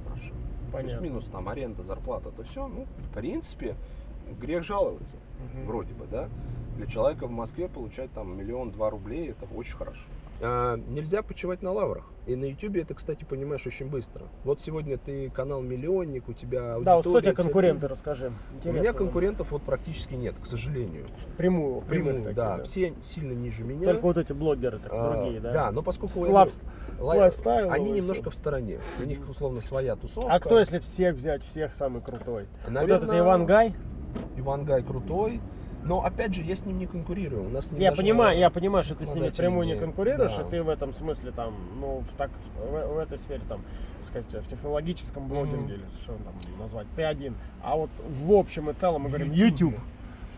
наша. 0.10 0.32
Понятно. 0.72 1.00
Плюс-минус 1.00 1.26
там 1.26 1.48
аренда, 1.50 1.84
зарплата, 1.84 2.32
то 2.32 2.44
все, 2.44 2.68
ну, 2.68 2.86
в 2.98 3.14
принципе, 3.14 3.76
грех 4.40 4.64
жаловаться, 4.64 5.16
Мгм. 5.54 5.66
вроде 5.68 5.94
бы, 5.94 6.06
да. 6.06 6.30
Для 6.78 6.88
человека 6.88 7.28
в 7.28 7.32
Москве 7.32 7.68
получать 7.68 8.12
там 8.14 8.36
миллион-два 8.38 8.90
рублей, 8.90 9.30
это 9.30 9.46
очень 9.56 9.76
хорошо. 9.76 10.04
А, 10.42 10.78
нельзя 10.88 11.22
почивать 11.22 11.62
на 11.62 11.72
лаврах. 11.72 12.06
И 12.26 12.36
на 12.36 12.46
Ютубе 12.46 12.82
это, 12.82 12.94
кстати, 12.94 13.26
понимаешь 13.26 13.66
очень 13.68 13.88
быстро. 13.88 14.28
Вот 14.46 14.62
сегодня 14.62 14.98
ты 14.98 15.30
канал 15.30 15.62
миллионник, 15.62 16.30
у 16.30 16.34
тебя 16.34 16.80
Да, 16.80 16.96
вот 16.96 17.02
кто 17.06 17.20
тебе 17.20 17.32
у 17.32 17.36
конкуренты, 17.36 17.88
расскажи. 17.88 18.32
У 18.54 18.58
Интересно. 18.58 18.80
меня 18.80 18.94
конкурентов 18.94 19.52
вот 19.52 19.62
практически 19.64 20.14
нет, 20.14 20.36
к 20.42 20.46
сожалению. 20.48 21.08
Прямую, 21.38 21.80
в 21.80 21.86
Прямую, 21.86 22.16
прямых 22.16 22.36
да, 22.36 22.52
таких, 22.58 22.66
все 22.72 22.94
сильно 23.04 23.34
ниже 23.34 23.64
меня. 23.64 23.86
Только 23.86 24.04
вот 24.04 24.18
эти 24.18 24.32
блогеры 24.32 24.80
так, 24.80 24.92
А, 24.94 25.14
другие, 25.18 25.42
да? 25.42 25.52
Да, 25.52 25.72
но 25.72 25.82
поскольку 25.82 26.22
Лав- 26.22 26.50
они- 26.50 27.02
лай- 27.02 27.20
lifestyle, 27.20 27.72
они 27.72 27.92
немножко 27.92 28.30
в 28.30 28.36
стороне. 28.36 28.80
У 29.02 29.06
них 29.06 29.20
условно 29.30 29.60
своя 29.62 29.96
тусовка. 29.98 30.32
А 30.32 30.40
кто, 30.40 30.60
если 30.60 30.80
всех 30.80 31.16
взять, 31.16 31.44
всех 31.44 31.74
самый 31.74 32.02
крутой? 32.02 32.48
Вот 32.64 32.72
Наверное, 32.72 32.98
этот 33.08 33.20
Иван 33.20 33.46
Гай? 33.46 33.74
Иван 34.38 34.64
Гай 34.64 34.82
крутой. 34.82 35.42
Но 35.86 36.04
опять 36.04 36.34
же, 36.34 36.42
я 36.44 36.56
с 36.56 36.66
ним 36.66 36.78
не 36.80 36.88
конкурирую. 36.88 37.46
У 37.48 37.50
нас 37.50 37.70
ним 37.72 37.82
Я 37.82 37.90
даже 37.92 38.02
понимаю, 38.02 38.38
я 38.40 38.50
понимаю, 38.50 38.84
что 38.84 38.96
ты 38.96 39.06
с 39.06 39.10
ними 39.10 39.26
рекламодатели 39.28 39.42
прямую 39.42 39.68
не 39.68 39.74
не- 39.74 39.80
конкурируешь, 39.80 40.36
да. 40.36 40.42
и 40.42 40.50
ты 40.50 40.64
в 40.64 40.70
этом 40.70 40.94
смысле 40.94 41.32
там, 41.32 41.54
ну, 41.80 42.00
в, 42.00 42.14
так, 42.16 42.32
в, 42.58 42.94
в 42.94 42.98
этой 42.98 43.18
сфере 43.18 43.42
там, 43.50 43.62
так 44.00 44.08
сказать, 44.26 44.46
в 44.46 44.50
технологическом 44.50 45.28
блогинге 45.28 45.58
Мгм. 45.58 45.74
или 45.74 45.84
что 46.02 46.14
там 46.14 46.34
назвать, 46.60 46.88
ты 46.96 47.04
один. 47.04 47.36
А 47.62 47.76
вот 47.76 47.90
в 48.10 48.32
общем 48.32 48.70
и 48.70 48.74
целом 48.74 49.04
мы 49.04 49.10
говорим 49.10 49.32
Ютубе. 49.32 49.48
YouTube. 49.72 49.80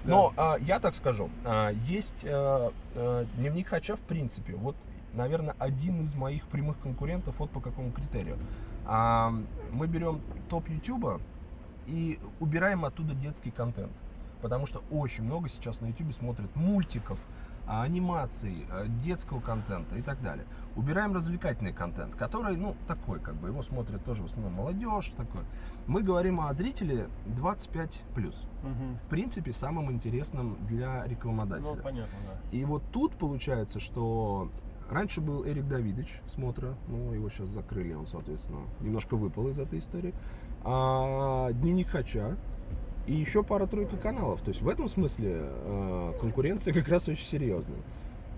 Но 0.03 0.33
а, 0.37 0.57
я 0.59 0.79
так 0.79 0.93
скажу, 0.93 1.29
а, 1.43 1.71
есть 1.87 2.25
а, 2.25 2.71
а, 2.95 3.25
дневник 3.37 3.67
Хача 3.69 3.95
в 3.95 4.01
принципе. 4.01 4.53
Вот, 4.53 4.75
наверное, 5.13 5.55
один 5.57 6.03
из 6.03 6.13
моих 6.15 6.47
прямых 6.47 6.79
конкурентов. 6.79 7.35
Вот 7.39 7.49
по 7.49 7.59
какому 7.59 7.91
критерию. 7.91 8.37
А, 8.85 9.33
мы 9.71 9.87
берем 9.87 10.21
топ 10.49 10.67
Ютуба 10.69 11.19
и 11.87 12.19
убираем 12.39 12.85
оттуда 12.85 13.13
детский 13.15 13.49
контент. 13.51 13.91
Потому 14.41 14.65
что 14.65 14.83
очень 14.91 15.23
много 15.23 15.49
сейчас 15.49 15.81
на 15.81 15.87
Ютубе 15.87 16.13
смотрят 16.13 16.55
мультиков, 16.55 17.19
а, 17.67 17.81
анимаций, 17.81 18.67
а, 18.69 18.85
детского 18.87 19.39
контента 19.39 19.95
и 19.95 20.01
так 20.03 20.21
далее. 20.21 20.45
Убираем 20.75 21.15
развлекательный 21.15 21.73
контент, 21.73 22.15
который, 22.15 22.57
ну, 22.57 22.75
такой, 22.87 23.19
как 23.19 23.33
бы, 23.35 23.47
его 23.47 23.63
смотрят 23.63 24.03
тоже 24.03 24.21
в 24.21 24.25
основном 24.25 24.53
молодежь, 24.53 25.11
такой. 25.17 25.41
Мы 25.87 26.03
говорим 26.03 26.41
о 26.41 26.53
зрителе 26.53 27.07
25 27.25 28.03
плюс 28.13 28.35
Мгм. 28.61 28.97
в 29.03 29.07
принципе, 29.09 29.51
самым 29.51 29.91
интересным 29.91 30.57
для 30.67 31.07
рекламодателя. 31.07 31.75
Ну, 31.75 31.81
понятно, 31.81 32.17
да. 32.27 32.55
И 32.55 32.63
вот 32.65 32.83
тут 32.91 33.15
получается, 33.15 33.79
что 33.79 34.51
раньше 34.89 35.21
был 35.21 35.43
Эрик 35.43 35.67
Давидович 35.67 36.21
смотра, 36.27 36.75
ну, 36.87 37.13
его 37.13 37.29
сейчас 37.29 37.49
закрыли, 37.49 37.93
он, 37.93 38.05
соответственно, 38.05 38.59
немножко 38.79 39.15
выпал 39.17 39.47
из 39.47 39.57
этой 39.59 39.79
истории. 39.79 40.13
А, 40.63 41.51
Дневник 41.53 41.89
Хача 41.89 42.37
и 43.07 43.13
еще 43.13 43.43
пара-тройка 43.43 43.97
каналов. 43.97 44.41
То 44.41 44.49
есть 44.49 44.61
в 44.61 44.69
этом 44.69 44.89
смысле 44.89 45.41
э, 45.41 46.13
конкуренция 46.19 46.73
как 46.75 46.87
раз 46.87 47.07
очень 47.07 47.25
серьезная. 47.25 47.79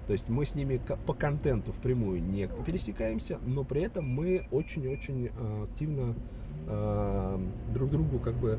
То 0.08 0.14
есть 0.14 0.30
мы 0.30 0.46
с 0.46 0.56
ними 0.56 0.80
по 1.06 1.14
контенту 1.14 1.74
впрямую 1.74 2.24
не 2.24 2.48
пересекаемся, 2.66 3.40
но 3.46 3.64
при 3.66 3.82
этом 3.82 4.08
мы 4.08 4.46
очень-очень 4.52 5.28
э, 5.28 5.64
активно 5.64 6.16
э, 6.68 7.40
друг 7.74 7.90
другу 7.90 8.20
как 8.20 8.36
бы 8.36 8.58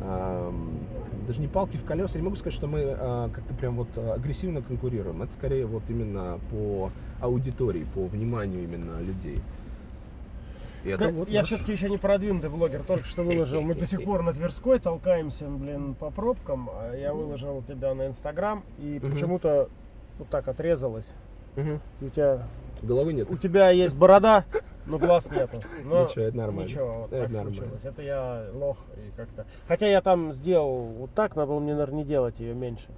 эм, 0.00 0.78
даже 1.26 1.40
не 1.40 1.48
палки 1.48 1.76
в 1.76 1.84
колеса. 1.84 2.14
Я 2.14 2.20
не 2.20 2.24
могу 2.26 2.36
сказать, 2.36 2.54
что 2.54 2.68
мы 2.68 2.80
э, 2.80 3.28
как-то 3.32 3.54
прям 3.54 3.76
вот 3.76 3.88
э, 3.96 4.12
агрессивно 4.12 4.62
конкурируем. 4.62 5.22
Это 5.22 5.32
скорее 5.32 5.66
вот 5.66 5.82
именно 5.88 6.38
по 6.50 6.92
аудитории, 7.20 7.86
по 7.94 8.06
вниманию 8.06 8.62
именно 8.62 9.00
людей. 9.00 9.40
И 10.84 10.90
это 10.90 11.08
вот 11.08 11.28
я 11.28 11.40
наш- 11.40 11.48
все-таки 11.48 11.72
еще 11.72 11.88
не 11.88 11.96
продвинутый 11.98 12.50
блогер, 12.50 12.82
только 12.82 13.06
что 13.06 13.22
выложил. 13.22 13.62
Мы 13.62 13.74
до 13.74 13.86
сих 13.86 14.04
пор 14.04 14.22
на 14.22 14.32
Тверской 14.32 14.78
толкаемся, 14.78 15.46
блин, 15.46 15.94
по 15.94 16.10
пробкам. 16.10 16.68
А 16.72 16.94
Я 16.94 17.14
выложил 17.14 17.62
тебя 17.66 17.94
на 17.94 18.06
Инстаграм, 18.06 18.62
и 18.78 18.98
Мгм. 19.02 19.12
почему-то 19.12 19.68
вот 20.18 20.28
так 20.28 20.46
отрезалось. 20.48 21.10
И 21.56 21.78
У 22.04 22.08
тебя, 22.10 22.42
Головы 22.82 23.12
нет. 23.12 23.30
у 23.30 23.36
тебя 23.36 23.70
есть 23.70 23.96
борода, 23.96 24.44
но 24.86 24.98
глаз 24.98 25.30
нету. 25.30 25.60
Но 25.84 26.04
Ничего, 26.04 26.24
это 26.24 26.36
нормально. 26.36 26.68
Ничего, 26.68 26.92
вот 27.02 27.12
Это 27.12 27.22
так 27.24 27.32
нормально. 27.32 27.54
случилось. 27.56 27.84
Это 27.84 28.02
я 28.02 28.44
лох 28.52 28.78
и 28.96 29.16
как-то. 29.16 29.46
Хотя 29.68 29.86
я 29.86 30.02
там 30.02 30.32
сделал 30.32 30.82
вот 30.98 31.10
так, 31.14 31.36
надо 31.36 31.52
было 31.52 31.60
мне, 31.60 31.72
наверное, 31.72 31.98
не 31.98 32.04
делать 32.04 32.40
ее 32.40 32.54
меньше. 32.54 32.88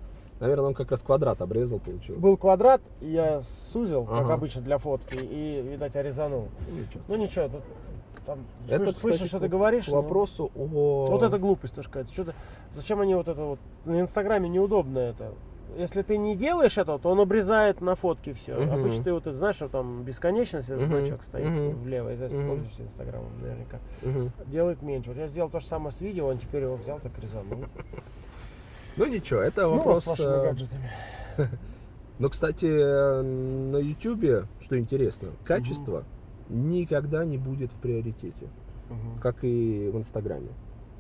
Наверное, 0.41 0.67
он 0.69 0.75
как 0.75 0.91
раз 0.91 1.03
квадрат 1.03 1.41
обрезал, 1.41 1.79
получилось. 1.79 2.21
Был 2.21 2.37
квадрат, 2.37 2.83
я 3.01 3.43
сузил, 3.43 4.05
как 4.05 4.21
Ага. 4.21 4.35
обычно 4.35 4.61
для 4.61 4.77
фотки, 4.79 5.17
и, 5.17 5.63
видать, 5.63 5.95
я 5.95 6.03
резанул. 6.03 6.49
Ну, 6.69 6.77
ничего. 6.79 7.01
Ну 7.09 7.17
ничего, 7.17 7.49
тут, 7.49 7.63
там, 8.27 8.39
Это, 8.67 8.77
слышь- 8.77 8.95
кстати, 8.97 8.99
слышишь, 9.01 9.29
что 9.29 9.41
ты 9.41 9.49
говоришь? 9.49 9.87
К 9.87 9.89
но- 9.89 10.03
вопросу 10.03 10.51
о... 10.55 11.07
Вот 11.07 11.23
это 11.23 11.39
глупость 11.39 11.75
тоже 11.75 11.89
какая-то. 11.89 12.13
Что-то, 12.13 12.35
зачем 12.75 13.01
они 13.01 13.15
вот 13.15 13.29
это 13.29 13.41
вот... 13.43 13.59
На 13.87 14.01
Инстаграме 14.01 14.49
неудобно 14.49 14.99
это. 14.99 15.33
Если 15.79 16.03
ты 16.03 16.17
не 16.17 16.37
делаешь 16.37 16.79
это, 16.79 16.97
то 16.99 17.11
он 17.11 17.21
обрезает 17.21 17.81
на 17.81 17.95
фотке 17.97 18.33
все. 18.35 18.55
Мгм. 18.55 18.73
Обычно 18.75 19.05
ты 19.05 19.13
вот 19.13 19.27
это 19.27 19.37
знаешь, 19.37 19.57
что 19.57 19.69
там 19.69 20.05
бесконечность, 20.05 20.69
этот 20.71 20.89
Мгм. 20.89 20.99
значок 21.01 21.23
стоит 21.25 21.47
Мгм. 21.47 21.83
влево, 21.83 22.11
если 22.11 22.37
Мгм. 22.37 22.49
пользуешься 22.49 22.83
Инстаграмом 22.83 23.29
наверняка. 23.41 23.79
Мгм. 24.03 24.33
Делает 24.47 24.83
меньше. 24.83 25.11
Вот 25.11 25.19
я 25.19 25.27
сделал 25.29 25.49
то 25.51 25.61
же 25.61 25.67
самое 25.67 25.93
с 25.93 26.01
видео, 26.01 26.29
он 26.29 26.39
теперь 26.39 26.63
его 26.63 26.77
взял, 26.77 26.99
так 27.01 27.13
резанул. 27.21 27.65
Ну 28.97 29.07
ничего, 29.07 29.41
это 29.41 29.63
Ну, 29.63 29.77
вопрос... 29.77 30.05
с 30.05 30.07
вашими 30.07 30.27
э, 30.27 30.43
гаджетами. 30.43 30.91
Но, 32.19 32.29
кстати, 32.31 32.65
на 32.65 33.77
YouTube, 33.77 34.47
что 34.61 34.79
интересно, 34.79 35.29
качество 35.45 36.05
никогда 36.49 37.25
не 37.25 37.37
будет 37.39 37.71
в 37.73 37.75
приоритете, 37.77 38.49
Мгм. 38.89 39.21
как 39.21 39.39
и 39.43 39.91
в 39.93 39.97
Инстаграме. 39.99 40.49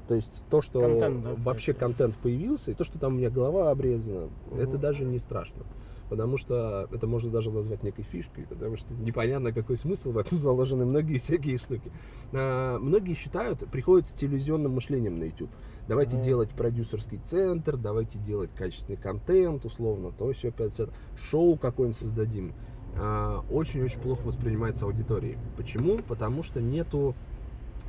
То 0.09 0.15
есть 0.15 0.43
то, 0.51 0.61
что 0.61 0.81
Контент, 0.81 1.23
да, 1.25 1.31
вообще 1.39 1.73
появился. 1.73 1.75
контент 1.75 2.17
появился, 2.17 2.71
и 2.71 2.75
то, 2.75 2.85
что 2.85 2.99
там 2.99 3.15
у 3.15 3.17
меня 3.19 3.31
голова 3.31 3.71
обрезана, 3.71 4.29
Мгм. 4.51 4.61
это 4.61 4.77
даже 4.79 5.05
не 5.05 5.19
страшно. 5.19 5.63
Потому 6.09 6.37
что 6.37 6.89
это 6.93 7.09
можно 7.09 7.33
даже 7.33 7.51
назвать 7.51 7.83
некой 7.83 8.05
фишкой, 8.05 8.47
потому 8.49 8.77
что 8.77 8.95
непонятно, 8.95 9.53
какой 9.53 9.77
смысл 9.77 10.13
в 10.13 10.19
этом 10.19 10.39
заложены 10.39 10.85
многие 10.85 11.19
всякие 11.19 11.59
штуки. 11.59 11.91
А, 12.33 12.79
многие 12.79 13.15
считают, 13.15 13.59
приходят 13.71 14.07
с 14.07 14.13
телевизионным 14.13 14.73
мышлением 14.75 15.19
на 15.19 15.25
YouTube. 15.25 15.51
Давайте 15.88 16.16
Мгм. 16.16 16.25
делать 16.25 16.51
продюсерский 16.51 17.18
центр, 17.25 17.77
давайте 17.77 18.18
делать 18.18 18.51
качественный 18.57 18.96
контент, 18.96 19.64
условно, 19.64 20.11
то 20.16 20.33
все 20.33 20.51
50. 20.51 20.90
Шоу 21.16 21.57
какое-нибудь 21.57 21.99
создадим. 21.99 22.53
А, 22.99 23.44
Очень-очень 23.51 24.01
плохо 24.01 24.22
воспринимается 24.25 24.85
аудиторией. 24.87 25.37
Почему? 25.57 25.99
Потому 25.99 26.42
что 26.42 26.61
нету 26.61 27.14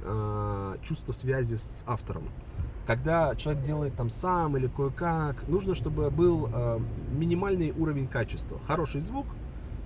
а, 0.03 0.77
чувства 0.83 1.13
связи 1.13 1.55
с 1.55 1.83
автором. 1.87 2.23
Когда 2.85 3.35
человек 3.35 3.63
делает 3.65 3.95
там 3.95 4.09
сам 4.09 4.55
или 4.57 4.67
кое-как, 4.67 5.47
нужно, 5.47 5.75
чтобы 5.75 6.09
был 6.11 6.49
а, 6.53 6.79
минимальный 7.17 7.71
уровень 7.71 8.07
качества. 8.07 8.59
Хороший 8.67 9.01
звук 9.01 9.25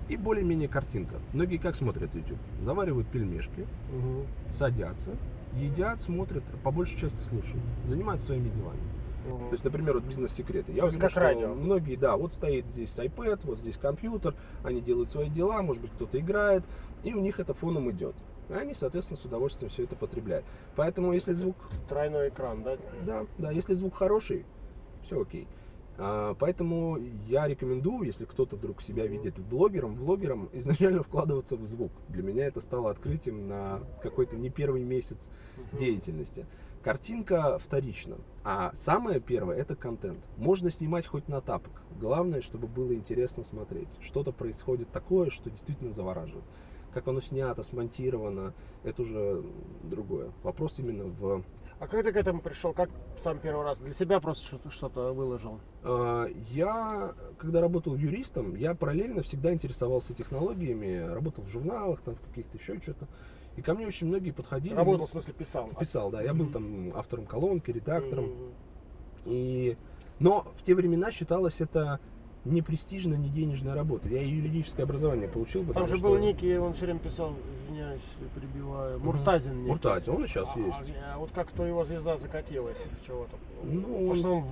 и 0.08 0.16
более-менее 0.16 0.68
картинка. 0.68 1.14
Многие 1.32 1.56
как 1.56 1.74
смотрят 1.76 2.14
YouTube? 2.14 2.38
Заваривают 2.62 3.08
пельмешки, 3.08 3.66
Мгм. 3.92 4.26
садятся, 4.54 5.12
едят, 5.56 6.00
смотрят, 6.00 6.44
по 6.62 6.70
большей 6.70 6.98
части 6.98 7.20
слушают, 7.20 7.62
занимаются 7.86 8.28
своими 8.28 8.48
делами. 8.48 8.80
Мгм. 9.26 9.48
То 9.48 9.52
есть, 9.52 9.64
например, 9.64 9.94
вот 9.94 10.04
бизнес-секреты. 10.04 10.72
Я 10.72 10.84
уверен, 10.84 11.00
как 11.00 11.10
что 11.10 11.20
радио. 11.20 11.54
Многие, 11.54 11.96
да, 11.96 12.16
вот 12.16 12.34
стоит 12.34 12.66
здесь 12.66 12.96
iPad, 12.96 13.40
вот 13.44 13.58
здесь 13.58 13.76
компьютер, 13.76 14.34
они 14.64 14.80
делают 14.80 15.10
свои 15.10 15.28
дела, 15.28 15.62
может 15.62 15.82
быть, 15.82 15.92
кто-то 15.92 16.18
играет, 16.18 16.64
и 17.04 17.14
у 17.14 17.20
них 17.20 17.38
это 17.38 17.54
фоном 17.54 17.90
идет. 17.90 18.16
И 18.48 18.54
они, 18.54 18.74
соответственно, 18.74 19.18
с 19.18 19.24
удовольствием 19.24 19.70
все 19.70 19.84
это 19.84 19.94
потребляют. 19.94 20.44
Поэтому, 20.74 21.12
если 21.12 21.32
звук, 21.34 21.56
Тройной 21.88 22.30
экран, 22.30 22.62
да? 22.62 22.76
да, 23.06 23.26
да, 23.38 23.50
если 23.52 23.74
звук 23.74 23.94
хороший, 23.94 24.44
все 25.04 25.20
окей. 25.20 25.46
А, 25.98 26.34
Поэтому 26.34 26.98
я 27.26 27.46
рекомендую, 27.46 28.06
если 28.06 28.24
кто-то 28.24 28.56
вдруг 28.56 28.82
себя 28.82 29.06
видит 29.06 29.38
блогером, 29.38 29.94
влогером, 29.94 30.48
изначально 30.52 31.02
вкладываться 31.02 31.56
в 31.56 31.66
звук. 31.66 31.92
Для 32.08 32.22
меня 32.22 32.46
это 32.46 32.60
стало 32.60 32.90
открытием 32.90 33.48
на 33.48 33.80
какой-то 34.02 34.36
не 34.36 34.50
первый 34.50 34.82
месяц 34.82 35.30
деятельности. 35.72 36.46
Картинка 36.82 37.58
вторична, 37.58 38.16
а 38.42 38.72
самое 38.74 39.20
первое 39.20 39.56
это 39.56 39.76
контент. 39.76 40.18
Можно 40.36 40.68
снимать 40.68 41.06
хоть 41.06 41.28
на 41.28 41.40
тапок. 41.40 41.82
Главное, 42.00 42.42
чтобы 42.42 42.66
было 42.66 42.92
интересно 42.92 43.44
смотреть. 43.44 43.86
Что-то 44.00 44.32
происходит 44.32 44.90
такое, 44.90 45.30
что 45.30 45.48
действительно 45.48 45.92
завораживает. 45.92 46.44
Как 46.92 47.06
оно 47.06 47.20
снято, 47.20 47.62
смонтировано, 47.62 48.52
это 48.82 49.02
уже 49.02 49.44
другое. 49.84 50.32
Вопрос 50.42 50.80
именно 50.80 51.04
в... 51.04 51.44
А 51.82 51.88
как 51.88 52.04
ты 52.04 52.12
к 52.12 52.16
этому 52.16 52.40
пришел? 52.40 52.72
Как 52.72 52.88
сам 53.16 53.40
первый 53.40 53.64
раз? 53.64 53.80
Для 53.80 53.92
себя 53.92 54.20
просто 54.20 54.44
что- 54.46 54.70
что-то 54.70 55.12
выложил? 55.12 55.58
А, 55.82 56.26
Я, 56.52 57.12
когда 57.38 57.60
работал 57.60 57.96
юристом, 57.96 58.54
я 58.54 58.76
параллельно 58.76 59.22
всегда 59.22 59.52
интересовался 59.52 60.14
технологиями, 60.14 60.98
работал 61.12 61.42
в 61.42 61.48
журналах, 61.48 62.00
там 62.02 62.14
в 62.14 62.20
каких-то 62.20 62.56
еще 62.56 62.80
что-то. 62.80 63.08
И 63.56 63.62
ко 63.62 63.74
мне 63.74 63.84
очень 63.88 64.06
многие 64.06 64.30
подходили. 64.30 64.74
Работал, 64.76 65.06
в 65.06 65.10
смысле, 65.10 65.34
писал? 65.34 65.68
Писал, 65.76 66.10
да. 66.12 66.22
Я 66.22 66.34
был 66.34 66.50
там 66.50 66.92
автором 66.96 67.26
колонки, 67.26 67.72
редактором. 67.72 68.30
И... 69.24 69.76
Но 70.20 70.46
в 70.56 70.62
те 70.62 70.76
времена 70.76 71.10
считалось 71.10 71.60
это 71.60 71.98
не 72.44 72.60
престижная, 72.62 73.16
не 73.18 73.28
денежная 73.28 73.74
работа. 73.74 74.08
Я 74.08 74.22
юридическое 74.22 74.84
образование 74.84 75.28
получил, 75.28 75.64
Там 75.72 75.86
же 75.86 75.96
что... 75.96 76.04
был 76.08 76.18
некий, 76.18 76.56
он 76.56 76.74
все 76.74 76.86
время 76.86 76.98
писал, 77.00 77.34
извиняюсь, 77.68 78.02
перебиваю, 78.34 78.98
Муртазин 78.98 79.58
некий. 79.58 79.68
Муртазин, 79.70 80.14
он 80.14 80.24
и 80.24 80.26
сейчас 80.26 80.48
А- 80.54 80.58
есть. 80.58 80.92
А, 81.14 81.18
вот 81.18 81.30
как-то 81.32 81.64
его 81.64 81.84
звезда 81.84 82.16
закатилась, 82.16 82.78
чего-то. 83.06 83.36
Ну, 83.62 84.08
он- 84.10 84.24
он 84.26 84.44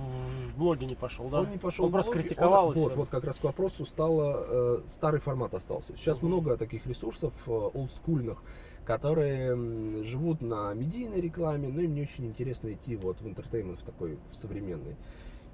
в 0.53 0.57
блоге 0.57 0.85
не 0.85 0.95
пошел, 0.95 1.27
да? 1.27 1.41
Он 1.41 1.51
не 1.51 1.57
пошел. 1.57 1.85
Он 1.85 1.91
просто 1.91 2.13
критиковал 2.13 2.69
он- 2.69 2.75
вот, 2.75 2.95
вот 2.95 3.09
как 3.09 3.25
раз 3.25 3.37
к 3.37 3.43
вопросу 3.43 3.85
стало 3.85 4.45
э, 4.47 4.79
старый 4.87 5.19
формат 5.19 5.53
остался. 5.53 5.95
Сейчас 5.97 6.19
Мгм. 6.21 6.27
много 6.27 6.57
таких 6.57 6.85
ресурсов 6.87 7.33
э, 7.45 7.51
олдскульных, 7.51 8.41
которые 8.85 10.03
живут 10.03 10.41
на 10.41 10.73
медийной 10.73 11.19
рекламе, 11.21 11.67
но 11.67 11.81
им 11.81 11.93
не 11.93 12.01
очень 12.03 12.25
интересно 12.25 12.71
идти 12.73 12.95
вот 12.95 13.19
в 13.21 13.27
интертеймент 13.27 13.79
в 13.81 13.83
такой 13.83 14.17
в 14.31 14.35
современный. 14.35 14.95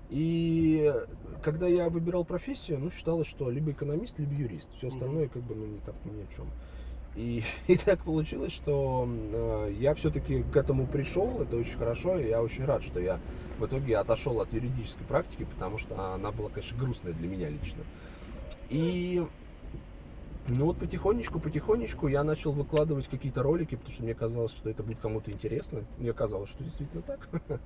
И 0.10 0.94
когда 1.42 1.68
я 1.68 1.90
выбирал 1.90 2.24
профессию, 2.24 2.80
ну 2.80 2.90
считалось, 2.90 3.28
что 3.28 3.50
либо 3.50 3.72
экономист, 3.72 4.18
либо 4.20 4.34
юрист. 4.34 4.70
Все 4.78 4.88
остальное 4.88 5.28
как 5.28 5.44
бы 5.44 5.56
ну 5.56 5.66
не 5.66 5.80
так 5.80 5.96
ни 6.06 6.22
о 6.22 6.36
чем. 6.36 6.48
И, 7.16 7.44
и 7.68 7.78
так 7.78 8.04
получилось, 8.04 8.54
что 8.54 9.08
э, 9.08 9.74
я 9.80 9.94
все-таки 9.96 10.44
к 10.44 10.56
этому 10.56 10.86
пришел, 10.86 11.42
это 11.42 11.58
очень 11.58 11.78
хорошо, 11.78 12.18
и 12.20 12.30
я 12.30 12.42
очень 12.42 12.64
рад, 12.64 12.84
что 12.84 13.00
я 13.00 13.20
в 13.60 13.66
итоге 13.66 13.98
отошел 13.98 14.40
от 14.40 14.54
юридической 14.54 15.04
практики, 15.04 15.46
потому 15.46 15.78
что 15.78 16.14
она 16.14 16.32
была, 16.32 16.50
конечно, 16.50 16.78
грустная 16.78 17.14
для 17.14 17.28
меня 17.28 17.50
лично. 17.50 17.84
И 18.70 19.26
ну 20.48 20.66
вот 20.68 20.78
потихонечку, 20.78 21.40
потихонечку 21.40 22.08
я 22.08 22.24
начал 22.24 22.54
выкладывать 22.54 23.08
какие-то 23.08 23.44
ролики, 23.44 23.76
потому 23.76 23.92
что 23.92 24.04
мне 24.04 24.14
казалось, 24.14 24.52
что 24.52 24.70
это 24.70 24.84
будет 24.84 25.00
кому-то 25.00 25.32
интересно. 25.32 25.84
Мне 25.98 26.14
казалось, 26.14 26.50
что 26.50 26.64
действительно 26.64 27.02
так. 27.02 27.28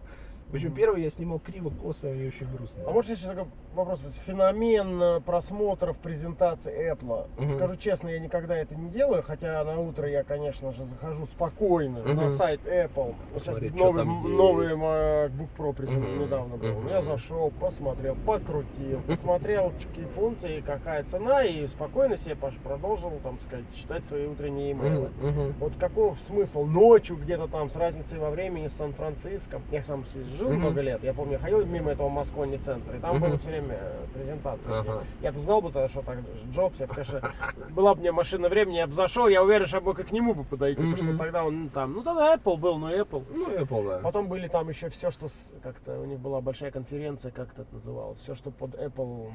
Мгм. 0.51 0.75
первый 0.75 1.03
я 1.03 1.09
снимал 1.09 1.39
криво, 1.39 1.69
косо 1.69 2.09
и 2.13 2.27
очень 2.27 2.47
грустно. 2.55 2.83
А 2.87 2.91
может 2.91 3.11
еще 3.17 3.27
такой 3.27 3.45
вопрос? 3.73 4.01
Феномен 4.25 5.01
э, 5.01 5.19
просмотров 5.21 5.97
презентации 5.97 6.91
Apple. 6.93 7.27
Мгм. 7.37 7.49
Скажу 7.51 7.75
честно, 7.77 8.09
я 8.09 8.19
никогда 8.19 8.55
это 8.57 8.75
не 8.75 8.89
делаю, 8.89 9.23
хотя 9.23 9.63
на 9.63 9.79
утро 9.79 10.07
я, 10.09 10.23
конечно 10.23 10.71
же, 10.71 10.85
захожу 10.85 11.25
спокойно 11.25 12.03
на 12.03 12.13
Мгм. 12.13 12.29
сайт 12.29 12.61
Apple. 12.65 13.15
Сейчас 13.33 13.43
Посмотреть, 13.59 13.75
что 13.75 13.91
новый, 13.91 14.05
новый 14.05 14.67
MacBook 14.69 15.47
Pro 15.57 15.73
презент- 15.73 16.05
Мгм. 16.07 16.19
недавно 16.23 16.57
был. 16.57 16.67
Мгм. 16.73 16.87
Я 16.89 17.01
зашел, 17.01 17.51
посмотрел, 17.59 18.15
покрутил, 18.25 18.99
посмотрел, 19.07 19.71
какие 19.87 20.05
функции, 20.05 20.61
какая 20.61 21.03
цена, 21.03 21.43
и 21.43 21.67
спокойно 21.67 22.17
себе 22.17 22.35
пош- 22.35 22.59
продолжил, 22.63 23.11
там 23.23 23.39
сказать, 23.39 23.65
читать 23.75 24.05
свои 24.05 24.25
утренние 24.27 24.71
имейлы. 24.73 25.09
Мгм. 25.21 25.53
Вот 25.59 25.73
каков 25.79 26.19
смысл 26.19 26.63
ночью 26.65 27.17
где-то 27.17 27.47
там 27.47 27.69
с 27.69 27.75
разницей 27.75 28.19
во 28.19 28.29
времени 28.29 28.67
с 28.67 28.73
Сан-Франциско? 28.73 29.61
Я 29.71 29.81
там 29.83 30.03
жил 30.41 30.49
Мгм. 30.49 30.59
много 30.59 30.81
лет. 30.81 31.03
Я 31.03 31.13
помню, 31.13 31.37
ходил 31.39 31.63
мимо 31.65 31.91
этого 31.91 32.09
Москони 32.09 32.57
центра, 32.57 32.97
и 32.97 32.99
там 32.99 33.17
Мгм. 33.17 33.29
было 33.29 33.37
все 33.37 33.49
время 33.49 33.77
э, 33.79 34.05
презентация. 34.13 34.79
Ага. 34.79 35.03
Я 35.21 35.31
бы 35.31 35.39
знал 35.39 35.61
бы 35.61 35.71
тогда, 35.71 35.87
что 35.87 36.01
так 36.01 36.17
Джобс, 36.51 36.79
я, 36.79 36.87
конечно, 36.87 37.21
была 37.69 37.93
бы 37.93 38.01
мне 38.01 38.11
машина 38.11 38.49
времени, 38.49 38.77
я 38.77 38.87
бы 38.87 38.93
зашел, 38.93 39.27
я 39.27 39.43
уверен, 39.43 39.67
что 39.67 39.77
я 39.77 39.81
бы 39.81 39.93
к 39.93 40.11
нему 40.11 40.33
бы 40.33 40.43
подойти, 40.43 40.81
потому 40.81 40.97
что 40.97 41.17
тогда 41.17 41.45
он 41.45 41.69
там, 41.69 41.93
ну 41.93 42.01
тогда 42.03 42.35
Apple 42.35 42.57
был, 42.57 42.77
но 42.79 42.91
Apple. 42.93 43.23
Ну, 43.31 43.49
Apple, 43.51 43.87
да. 43.87 43.99
Потом 43.99 44.27
были 44.27 44.47
там 44.47 44.67
еще 44.69 44.89
все, 44.89 45.11
что 45.11 45.27
как-то 45.61 45.99
у 45.99 46.05
них 46.05 46.19
была 46.19 46.41
большая 46.41 46.71
конференция, 46.71 47.31
как 47.31 47.49
это 47.53 47.65
называлось, 47.71 48.17
все, 48.19 48.33
что 48.35 48.49
под 48.51 48.73
Apple. 48.75 49.27
м, 49.27 49.33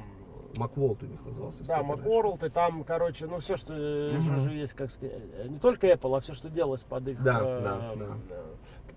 Macworld 0.57 0.97
у 1.03 1.05
них 1.05 1.23
назывался. 1.25 1.63
Да. 1.65 1.81
Macworld, 1.81 2.45
и 2.45 2.49
там, 2.49 2.83
короче, 2.83 3.27
ну 3.27 3.37
все, 3.39 3.55
что 3.57 3.73
Мгм. 3.73 4.41
же- 4.41 4.51
есть, 4.55 4.73
как 4.73 4.89
сказать, 4.89 5.15
э, 5.37 5.47
не 5.47 5.59
только 5.59 5.87
Apple, 5.87 6.17
а 6.17 6.19
все, 6.19 6.33
что 6.33 6.49
делалось 6.49 6.83
под 6.83 7.07
их 7.07 7.21
Да, 7.23 7.39
э, 7.43 7.61
да, 7.63 7.93
да. 7.95 8.05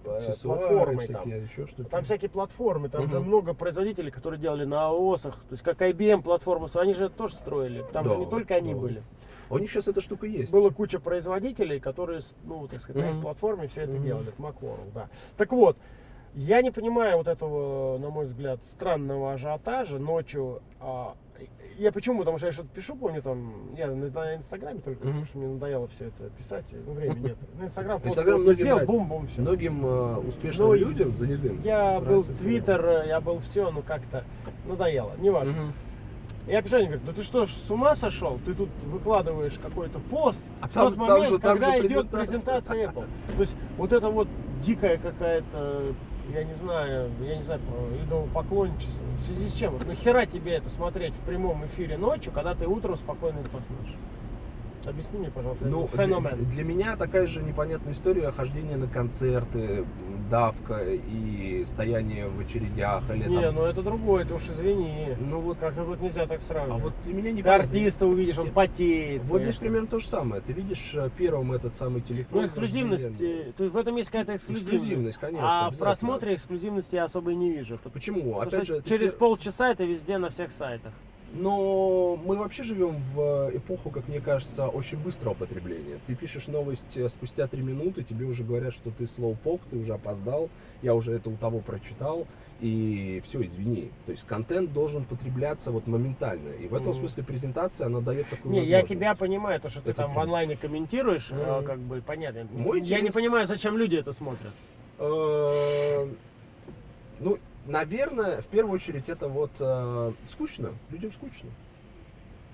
Э, 0.04 0.16
Аксессуары 0.16 0.60
платформой 0.60 1.06
там. 1.08 1.28
еще 1.28 1.66
что-то. 1.66 1.88
Там 1.90 2.04
всякие 2.04 2.30
платформы, 2.30 2.88
там 2.88 3.08
же 3.08 3.18
Мгм. 3.18 3.28
много 3.28 3.54
производителей, 3.54 4.10
которые 4.10 4.40
делали 4.40 4.64
на 4.64 4.86
АОСах, 4.88 5.34
то 5.34 5.52
есть 5.52 5.62
как 5.62 5.80
IBM 5.82 6.22
платформы, 6.22 6.68
они 6.74 6.94
же 6.94 7.08
тоже 7.08 7.34
строили, 7.34 7.84
там 7.92 8.04
Да, 8.06 8.12
же 8.12 8.18
не 8.18 8.26
только 8.26 8.54
они 8.54 8.74
да. 8.74 8.80
были. 8.80 9.02
А 9.48 9.54
У 9.54 9.58
них 9.58 9.70
сейчас 9.70 9.88
эта 9.88 10.00
штука 10.00 10.26
есть. 10.26 10.52
Была 10.52 10.70
куча 10.70 11.00
производителей, 11.00 11.80
которые, 11.80 12.20
ну, 12.44 12.68
так 12.68 12.80
сказать, 12.80 13.02
на 13.02 13.06
их 13.08 13.14
Мгм. 13.14 13.22
платформе 13.22 13.66
все 13.68 13.82
это 13.82 13.94
Мгм. 13.94 14.02
делали, 14.04 14.32
Macworld, 14.38 14.92
да. 14.94 15.08
Так 15.36 15.52
вот, 15.52 15.76
я 16.34 16.62
не 16.62 16.70
понимаю 16.70 17.16
вот 17.18 17.26
этого, 17.26 17.98
на 17.98 18.10
мой 18.10 18.26
взгляд, 18.26 18.64
странного 18.64 19.32
ажиотажа 19.32 19.98
ночью. 19.98 20.62
а, 20.80 21.14
я 21.80 21.92
почему? 21.92 22.18
Потому 22.20 22.36
что 22.38 22.46
я 22.46 22.52
что-то 22.52 22.68
пишу, 22.68 22.94
помню, 22.94 23.22
там, 23.22 23.52
я 23.76 23.86
на, 23.86 24.10
на 24.10 24.36
Инстаграме 24.36 24.80
только, 24.80 25.00
потому 25.00 25.24
что 25.24 25.38
мне 25.38 25.48
надоело 25.48 25.88
все 25.88 26.06
это 26.06 26.28
писать, 26.30 26.64
ну, 26.86 26.92
времени 26.92 27.28
нет. 27.28 27.36
На 27.58 27.64
Инстаграм 27.64 28.00
Инстаграм 28.04 28.40
многим 28.40 28.54
сделал, 28.54 28.76
нравится. 28.78 28.92
бум-бум, 28.96 29.26
все. 29.28 29.40
Многим 29.40 29.86
э, 29.86 30.16
успешным 30.28 30.68
Ну, 30.68 30.74
людям 30.74 31.12
занятым. 31.12 31.60
Я 31.64 31.98
был 32.00 32.06
нравится 32.06 32.32
Твиттер, 32.34 33.04
я 33.06 33.20
был 33.20 33.38
все, 33.40 33.70
ну 33.70 33.82
как-то 33.82 34.24
надоело, 34.66 35.12
неважно. 35.18 35.52
Мгм. 35.52 35.72
Я 36.46 36.62
пишу, 36.62 36.76
они 36.76 36.86
говорят, 36.86 37.04
да 37.04 37.12
ты 37.12 37.22
что 37.22 37.46
ж, 37.46 37.50
с 37.50 37.70
ума 37.70 37.94
сошел? 37.94 38.38
Ты 38.44 38.54
тут 38.54 38.68
выкладываешь 38.84 39.58
какой-то 39.62 39.98
пост 40.10 40.42
А 40.60 40.68
в 40.68 40.72
там- 40.72 40.88
тот 40.88 40.96
там 40.96 41.08
момент, 41.08 41.30
же- 41.30 41.38
там 41.38 41.52
когда 41.58 41.76
же 41.76 41.86
идет 41.86 42.10
презентация. 42.10 42.20
презентация 42.26 42.88
Apple. 42.88 43.06
То 43.36 43.40
есть 43.40 43.54
вот 43.78 43.92
это 43.92 44.08
вот 44.10 44.28
дикая 44.62 44.98
какая-то, 44.98 45.94
я 46.32 46.44
не 46.44 46.54
знаю, 46.54 47.10
я 47.22 47.36
не 47.36 47.42
знаю, 47.42 47.60
идолопоклонничество. 48.04 49.00
В 49.18 49.22
связи 49.24 49.48
с 49.48 49.52
чем? 49.54 49.72
Вот 49.72 49.86
нахера 49.86 50.26
тебе 50.26 50.52
это 50.54 50.70
смотреть 50.70 51.14
в 51.14 51.20
прямом 51.20 51.64
эфире 51.66 51.96
ночью, 51.96 52.32
когда 52.32 52.54
ты 52.54 52.66
утром 52.66 52.96
спокойно 52.96 53.40
это 53.40 53.50
посмотришь? 53.50 53.96
Объясни 54.86 55.18
мне, 55.18 55.30
пожалуйста, 55.30 55.66
Ну, 55.66 55.86
феномен. 55.86 56.36
Для, 56.36 56.46
для 56.46 56.64
меня 56.64 56.96
такая 56.96 57.26
же 57.26 57.42
непонятная 57.42 57.92
история 57.92 58.30
хождения 58.32 58.76
на 58.76 58.86
концерты, 58.86 59.84
давка 60.30 60.82
и 60.84 61.64
стояние 61.66 62.28
в 62.28 62.38
очередях 62.40 63.02
или 63.10 63.28
Не, 63.28 63.42
там. 63.42 63.56
ну 63.56 63.64
это 63.64 63.82
другое, 63.82 64.24
ты 64.24 64.34
уж 64.34 64.44
извини. 64.48 65.08
Ну 65.18 65.40
вот, 65.40 65.58
Как-то 65.58 65.84
тут 65.84 66.00
нельзя 66.00 66.26
так 66.26 66.38
а 66.38 66.42
сравнивать. 66.42 66.82
вот 66.82 66.92
ты 67.04 67.12
меня 67.12 67.32
не 67.32 67.42
Ты 67.42 67.48
артиста 67.48 68.06
увидишь, 68.06 68.38
он 68.38 68.50
потеет. 68.50 69.22
Вот 69.24 69.42
здесь 69.42 69.56
конечно. 69.56 69.60
примерно 69.60 69.86
то 69.88 69.98
же 69.98 70.06
самое. 70.06 70.40
Ты 70.40 70.52
видишь 70.52 70.92
э, 70.94 71.10
первым 71.16 71.52
этот 71.52 71.74
самый 71.74 72.00
телефон. 72.00 72.42
Ну, 72.42 72.46
эксклюзивность, 72.46 73.20
э, 73.20 73.52
есть 73.58 73.58
в 73.72 73.76
этом 73.76 73.96
есть 73.96 74.08
какая-то 74.10 74.36
эксклюзивность. 74.36 74.72
Эксклюзивность, 74.74 75.18
конечно. 75.18 75.66
а 75.66 75.70
в 75.70 75.76
просмотре 75.78 76.34
эксклюзивности 76.36 76.94
я 76.94 77.04
особо 77.04 77.32
и 77.32 77.34
не 77.34 77.50
вижу. 77.50 77.76
Потому 77.76 77.92
Почему? 77.92 78.32
что 78.32 78.40
Опять 78.42 78.66
же, 78.66 78.80
ты 78.80 78.88
через 78.88 79.12
пер- 79.12 79.18
полчаса 79.18 79.70
это 79.70 79.84
везде 79.84 80.18
на 80.18 80.30
всех 80.30 80.52
сайтах. 80.52 80.92
Но 81.32 82.16
мы 82.24 82.36
вообще 82.36 82.64
живем 82.64 82.96
в 83.14 83.50
эпоху, 83.54 83.90
как 83.90 84.08
мне 84.08 84.20
кажется, 84.20 84.66
очень 84.66 84.98
быстрого 84.98 85.34
потребления. 85.34 86.00
Ты 86.08 86.16
пишешь 86.16 86.48
новость 86.48 86.96
э, 86.96 87.08
спустя 87.08 87.46
три 87.46 87.62
минуты, 87.62 88.02
тебе 88.02 88.26
уже 88.26 88.42
говорят, 88.42 88.74
что 88.74 88.90
ты 88.90 89.06
слоупок, 89.06 89.60
ты 89.70 89.76
уже 89.76 89.92
опоздал, 89.94 90.50
я 90.82 90.92
уже 90.92 91.12
это 91.12 91.30
у 91.30 91.36
того 91.36 91.60
прочитал, 91.60 92.26
и 92.60 93.22
все, 93.24 93.44
извини. 93.46 93.90
То 94.06 94.12
есть 94.12 94.26
контент 94.26 94.72
должен 94.72 95.04
потребляться 95.04 95.70
вот 95.70 95.86
моментально. 95.86 96.48
И 96.50 96.66
в 96.66 96.74
этом 96.74 96.92
смысле 96.94 97.22
презентация, 97.22 97.86
она 97.86 98.00
дает 98.00 98.28
такую 98.28 98.52
Не, 98.52 98.64
я 98.64 98.82
тебя 98.82 99.14
понимаю, 99.14 99.60
то, 99.60 99.68
что 99.68 99.80
ты 99.82 99.90
Это 99.90 100.02
там 100.02 100.10
в 100.10 100.14
прям- 100.14 100.24
онлайне 100.24 100.56
комментируешь, 100.56 101.30
Мгм. 101.30 101.64
как 101.64 101.78
бы 101.78 102.02
понятно. 102.04 102.46
Мой 102.52 102.80
я 102.82 103.00
не 103.00 103.06
интерес- 103.08 103.14
понимаю, 103.14 103.46
зачем 103.46 103.76
люди 103.78 103.94
это 103.96 104.12
смотрят. 104.12 104.52
Э, 104.98 106.06
Ну, 107.22 107.38
наверное, 107.70 108.42
в 108.42 108.46
первую 108.46 108.74
очередь 108.74 109.08
это 109.08 109.28
вот 109.28 109.52
э, 109.60 110.12
скучно. 110.28 110.74
Людям 110.90 111.12
скучно. 111.12 111.50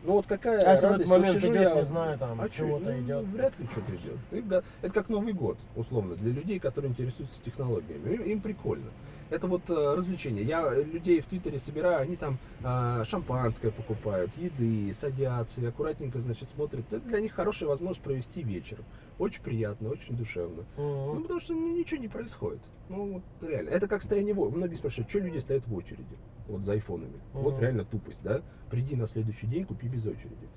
Ну 0.02 0.12
вот 0.12 0.26
какая 0.26 0.60
А 0.60 0.72
если 0.72 0.86
в 0.86 0.90
этот 0.90 0.90
радость, 0.90 1.10
вот 1.10 1.18
момент 1.18 1.34
сижу 1.40 1.52
идет, 1.52 1.62
я- 1.62 1.74
не 1.74 1.84
знаю, 1.84 2.18
там, 2.18 2.40
А 2.40 2.48
чего-то 2.48 2.84
ну, 2.84 3.00
идет. 3.00 3.24
Вряд 3.26 3.58
ли 3.58 3.66
что-то 3.66 3.96
идет. 3.96 4.16
Ты 4.30 4.62
Это 4.82 4.94
как 4.94 5.08
Новый 5.08 5.32
год, 5.32 5.58
условно, 5.74 6.14
для 6.14 6.32
людей, 6.32 6.58
которые 6.60 6.90
интересуются 6.90 7.36
технологиями. 7.44 8.14
Им, 8.14 8.22
им 8.22 8.40
прикольно. 8.40 8.90
Это 9.28 9.48
вот 9.48 9.68
э, 9.68 9.74
развлечение. 9.74 10.44
Я 10.44 10.70
людей 10.72 11.20
в 11.20 11.26
Твиттере 11.26 11.58
собираю, 11.58 12.00
они 12.02 12.14
там 12.14 12.38
э, 12.62 13.02
шампанское 13.04 13.72
покупают, 13.72 14.30
еды, 14.36 14.94
садятся 14.94 15.60
и 15.60 15.66
аккуратненько, 15.66 16.20
значит, 16.20 16.48
смотрят. 16.48 16.84
Это 16.92 17.04
для 17.04 17.20
них 17.20 17.32
хорошая 17.32 17.68
возможность 17.68 18.02
провести 18.02 18.44
вечер. 18.44 18.78
Очень 19.18 19.42
приятно, 19.42 19.88
очень 19.88 20.16
душевно. 20.16 20.64
Ну, 20.76 21.14
Мгм. 21.14 21.22
потому 21.22 21.40
что 21.40 21.54
ну, 21.54 21.76
ничего 21.76 22.00
не 22.00 22.08
происходит. 22.08 22.60
Ну, 22.88 23.14
вот 23.14 23.48
реально. 23.48 23.70
Это 23.70 23.88
как 23.88 24.02
стояние 24.02 24.34
в 24.34 24.40
очереди. 24.40 24.56
Многие 24.58 24.74
спрашивают, 24.76 25.10
что 25.10 25.18
люди 25.18 25.38
стоят 25.38 25.66
в 25.66 25.74
очереди? 25.74 26.16
Вот 26.48 26.62
за 26.62 26.72
айфонами. 26.72 27.18
Вот 27.32 27.54
Мгм. 27.54 27.60
реально 27.62 27.84
тупость, 27.84 28.22
да? 28.22 28.42
Приди 28.70 28.94
на 28.96 29.06
следующий 29.06 29.46
день, 29.46 29.64
купи 29.64 29.88
без 29.88 30.04
очереди. 30.06 30.48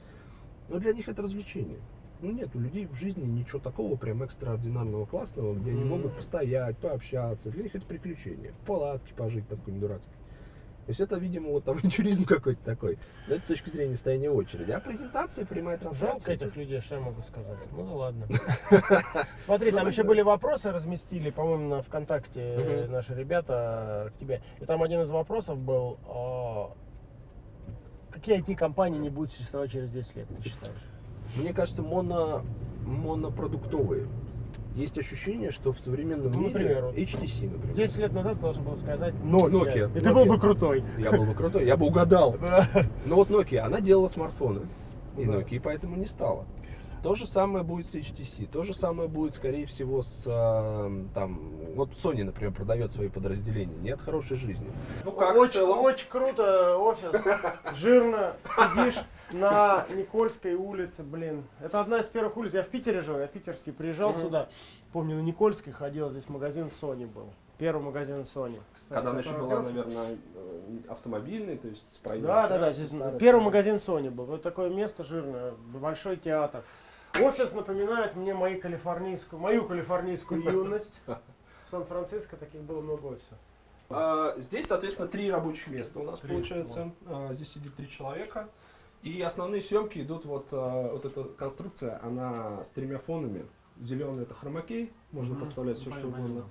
Но 0.68 0.80
для 0.80 0.94
них 0.94 1.08
это 1.10 1.22
развлечение. 1.22 1.80
Ну 2.22 2.32
нет, 2.32 2.54
у 2.56 2.60
людей 2.60 2.86
в 2.86 2.96
жизни 2.96 3.24
ничего 3.24 3.60
такого 3.60 3.96
прям 3.96 4.22
экстраординарного, 4.24 5.06
классного, 5.06 5.56
где 5.56 5.72
они 5.72 5.82
Мгм. 5.82 5.90
могут 5.90 6.16
постоять, 6.16 6.78
пообщаться. 6.78 7.50
Для 7.50 7.64
них 7.64 7.76
это 7.76 7.86
приключение. 7.86 8.52
В 8.64 8.66
палатке 8.68 9.14
пожить 9.16 9.48
там 9.48 9.58
какой-нибудь 9.60 9.88
дурацкой. 9.88 10.16
То 10.90 10.92
есть 10.92 11.02
это, 11.02 11.18
видимо, 11.18 11.52
вот 11.52 11.68
авантюризм 11.68 12.26
какой-то 12.26 12.64
такой. 12.64 12.98
Но 13.28 13.36
это 13.36 13.44
с 13.44 13.48
точки 13.48 13.70
зрения 13.70 13.96
стояния 13.96 14.32
в 14.32 14.36
очереди. 14.36 14.72
А 14.72 14.80
презентация, 14.80 15.46
прямая 15.46 15.78
Жалко 15.78 15.96
трансляция. 15.96 16.34
этих 16.34 16.56
людей, 16.56 16.82
что 16.82 16.96
я 16.96 17.02
могу 17.02 17.22
сказать. 17.22 17.60
Ну 17.74 17.96
ладно. 17.96 18.26
Смотри, 19.46 19.70
там 19.70 19.88
еще 19.88 20.02
были 20.02 20.24
вопросы, 20.24 20.72
разместили, 20.72 21.30
по-моему, 21.30 21.76
на 21.76 21.82
ВКонтакте 21.84 22.42
э, 22.42 22.88
наши 22.88 23.14
ребята 23.14 24.12
к 24.16 24.20
тебе. 24.20 24.42
И 24.60 24.66
там 24.66 24.82
один 24.82 25.02
из 25.02 25.12
вопросов 25.12 25.60
был, 25.60 26.00
а, 26.08 26.72
какие 28.10 28.40
IT-компании 28.40 28.98
не 28.98 29.12
будут 29.12 29.32
существовать 29.32 29.72
через 29.72 29.92
10 29.92 30.16
лет, 30.16 30.28
ты 30.42 30.50
считаешь? 30.50 30.82
Мне 31.36 31.54
кажется, 31.54 31.84
моно, 31.84 32.44
монопродуктовые. 32.84 34.08
Есть 34.80 34.98
ощущение, 34.98 35.52
что 35.52 35.74
в 35.74 35.80
современном 35.82 36.32
Ну, 36.32 36.40
мире 36.40 36.54
например. 36.54 36.84
HTC, 36.96 37.52
например. 37.52 37.76
10 37.76 37.98
лет 37.98 38.14
назад 38.14 38.40
должен 38.40 38.64
был 38.64 38.78
сказать 38.78 39.14
Nokia. 39.26 39.50
Nokia, 39.52 39.98
И 39.98 40.00
ты 40.00 40.14
был 40.14 40.26
бы 40.26 40.40
крутой. 40.40 40.86
Я 40.98 41.12
был 41.12 41.26
бы 41.26 41.34
крутой, 41.34 41.66
я 41.66 41.76
бы 41.76 41.86
угадал. 41.86 42.38
Но 43.06 43.16
вот 43.16 43.30
Nokia, 43.30 43.60
она 43.60 43.82
делала 43.82 44.08
смартфоны. 44.08 44.62
И. 45.18 45.24
Nokia 45.24 45.60
поэтому 45.62 45.98
не 45.98 46.06
стала. 46.06 46.46
То 47.02 47.16
же 47.16 47.26
самое 47.26 47.64
будет 47.64 47.86
с 47.88 47.96
HTC. 47.96 48.48
То 48.52 48.64
же 48.64 48.74
самое 48.74 49.08
будет, 49.08 49.34
скорее 49.34 49.66
всего, 49.66 50.02
с 50.02 50.24
э, 50.26 51.04
там. 51.14 51.52
Вот 51.76 51.92
Sony, 51.94 52.24
например, 52.26 52.54
продает 52.54 52.92
свои 52.92 53.08
подразделения. 53.08 53.76
Нет 53.82 54.02
хорошей 54.02 54.36
жизни. 54.36 54.70
Ну 55.06 55.12
как 55.14 55.36
в 55.36 55.40
очень, 55.40 55.54
целом? 55.54 55.80
очень 55.80 56.10
круто 56.10 56.76
офис. 56.78 57.12
Жирно 57.76 58.34
сидишь 58.56 59.02
на 59.32 59.86
Никольской 59.96 60.56
улице, 60.56 61.04
блин. 61.04 61.46
Это 61.62 61.80
одна 61.80 62.00
из 62.00 62.08
первых 62.08 62.36
улиц. 62.36 62.54
Я 62.54 62.64
в 62.64 62.68
Питере 62.68 63.02
жил, 63.02 63.18
я 63.18 63.28
питерский. 63.28 63.72
Приезжал 63.72 64.10
Мгм. 64.10 64.20
сюда. 64.20 64.50
Помню, 64.92 65.16
на 65.16 65.22
Никольской 65.22 65.72
ходил, 65.72 66.10
здесь 66.10 66.28
магазин 66.28 66.68
Sony 66.68 67.08
был. 67.08 67.30
Первый 67.58 67.82
магазин 67.84 68.22
Sony. 68.22 68.60
кстати, 68.76 68.94
Когда 68.96 69.10
она 69.12 69.20
еще 69.20 69.32
была, 69.38 69.60
открылся. 69.60 69.74
наверное, 69.74 70.18
э, 70.36 70.78
автомобильной, 70.90 71.58
то 71.58 71.68
есть 71.68 71.94
с 71.94 71.98
проездом 71.98 72.28
Да, 72.28 72.48
да, 72.48 72.58
да. 72.58 72.72
Здесь 72.72 72.92
первый 73.20 73.42
магазин 73.44 73.76
Sony 73.76 74.10
был. 74.10 74.26
Вот 74.26 74.42
такое 74.42 74.70
место 74.70 75.04
жирное, 75.04 75.54
большой 75.74 76.18
театр. 76.18 76.64
Офис 77.22 77.54
напоминает 77.54 78.16
мне 78.16 78.34
мою 78.34 78.60
калифорнийскую, 78.60 79.40
мою 79.40 79.66
калифорнийскую 79.66 80.42
юность. 80.42 80.94
В 81.06 81.70
Сан-Франциско 81.72 82.36
таких 82.38 82.62
было 82.62 82.82
много 82.82 83.08
офисов. 83.08 83.38
А, 83.90 84.36
Здесь, 84.38 84.68
соответственно, 84.68 85.08
три 85.08 85.32
рабочих 85.32 85.68
места 85.68 86.00
у 86.00 86.04
нас 86.04 86.20
Три, 86.20 86.34
получается. 86.34 86.92
А, 87.08 87.34
Здесь 87.34 87.52
сидит 87.52 87.76
три 87.76 87.90
человека. 87.90 88.50
И 89.02 89.22
основные 89.22 89.62
съемки 89.62 90.00
идут 90.00 90.26
вот, 90.26 90.48
а, 90.52 90.92
вот 90.92 91.06
эта 91.06 91.24
конструкция, 91.24 92.00
она 92.04 92.64
с 92.64 92.70
тремя 92.70 93.00
фонами. 93.00 93.46
Зеленый 93.80 94.24
это 94.24 94.34
хромакей, 94.34 94.92
можно 95.12 95.36
Мгм. 95.36 95.44
подставлять 95.46 95.78
все 95.80 95.90
что 95.92 96.08
угодно. 96.08 96.50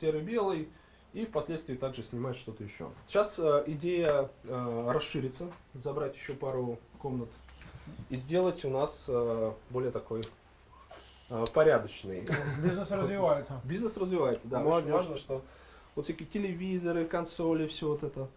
Серый, 0.00 0.22
белый. 0.22 0.68
И 1.14 1.24
впоследствии 1.24 1.74
также 1.74 2.02
снимать 2.02 2.36
что-то 2.36 2.62
еще. 2.62 2.90
Сейчас 3.08 3.38
а, 3.38 3.64
идея 3.66 4.30
а, 4.44 4.92
расшириться, 4.92 5.50
забрать 5.74 6.14
еще 6.14 6.34
пару 6.34 6.78
комнат 6.98 7.30
и 8.08 8.16
сделать 8.16 8.64
у 8.64 8.70
нас 8.70 9.06
а, 9.08 9.54
более 9.70 9.90
такой 9.90 10.22
а, 11.30 11.44
порядочный 11.46 12.26
Бизнес 12.62 12.90
развивается. 12.90 13.60
Бизнес 13.64 13.96
развивается, 13.96 14.48
да. 14.48 14.58
Очень 14.58 14.68
Молодец. 14.68 14.92
важно, 14.92 15.16
что 15.16 15.42
вот 15.94 16.04
всякие 16.04 16.28
телевизоры, 16.28 17.04
консоли, 17.04 17.66
все 17.66 17.88
вот 17.88 18.02
это. 18.02 18.28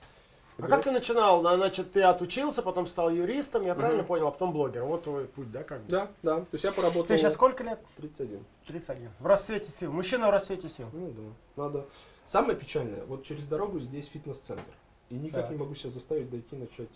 А 0.58 0.68
как 0.68 0.84
ты 0.84 0.92
начинал? 0.92 1.42
Значит, 1.42 1.92
ты 1.94 2.04
отучился, 2.04 2.62
потом 2.62 2.86
стал 2.86 3.10
юристом, 3.10 3.66
я 3.66 3.74
правильно 3.74 4.04
понял, 4.04 4.28
а 4.28 4.32
потом 4.32 4.52
блогером. 4.52 4.90
Вот 4.90 5.04
твой 5.04 5.26
путь, 5.26 5.52
да, 5.52 5.64
как 5.64 5.82
бы? 5.82 5.90
Да, 5.90 6.12
да. 6.22 6.40
То 6.42 6.48
есть 6.52 6.64
я 6.64 6.72
поработал 6.72 7.06
Ты 7.06 7.18
сейчас 7.18 7.34
сколько 7.34 7.64
лет? 7.64 7.80
31. 7.98 8.44
31. 8.68 9.10
В 9.20 9.26
расцвете 9.26 9.72
сил. 9.72 9.92
Мужчина 9.92 10.28
в 10.28 10.32
расцвете 10.32 10.70
сил. 10.70 10.88
Ну 10.94 11.12
да, 11.12 11.64
надо. 11.64 11.86
Самое 12.28 12.58
печальное, 12.58 13.04
вот 13.06 13.24
через 13.24 13.48
дорогу 13.48 13.80
здесь 13.80 14.08
фитнес-центр. 14.08 14.64
И 15.10 15.16
никак 15.16 15.50
не 15.50 15.58
могу 15.58 15.76
себя 15.76 15.90
заставить 15.90 16.30
дойти, 16.30 16.56
начать 16.56 16.90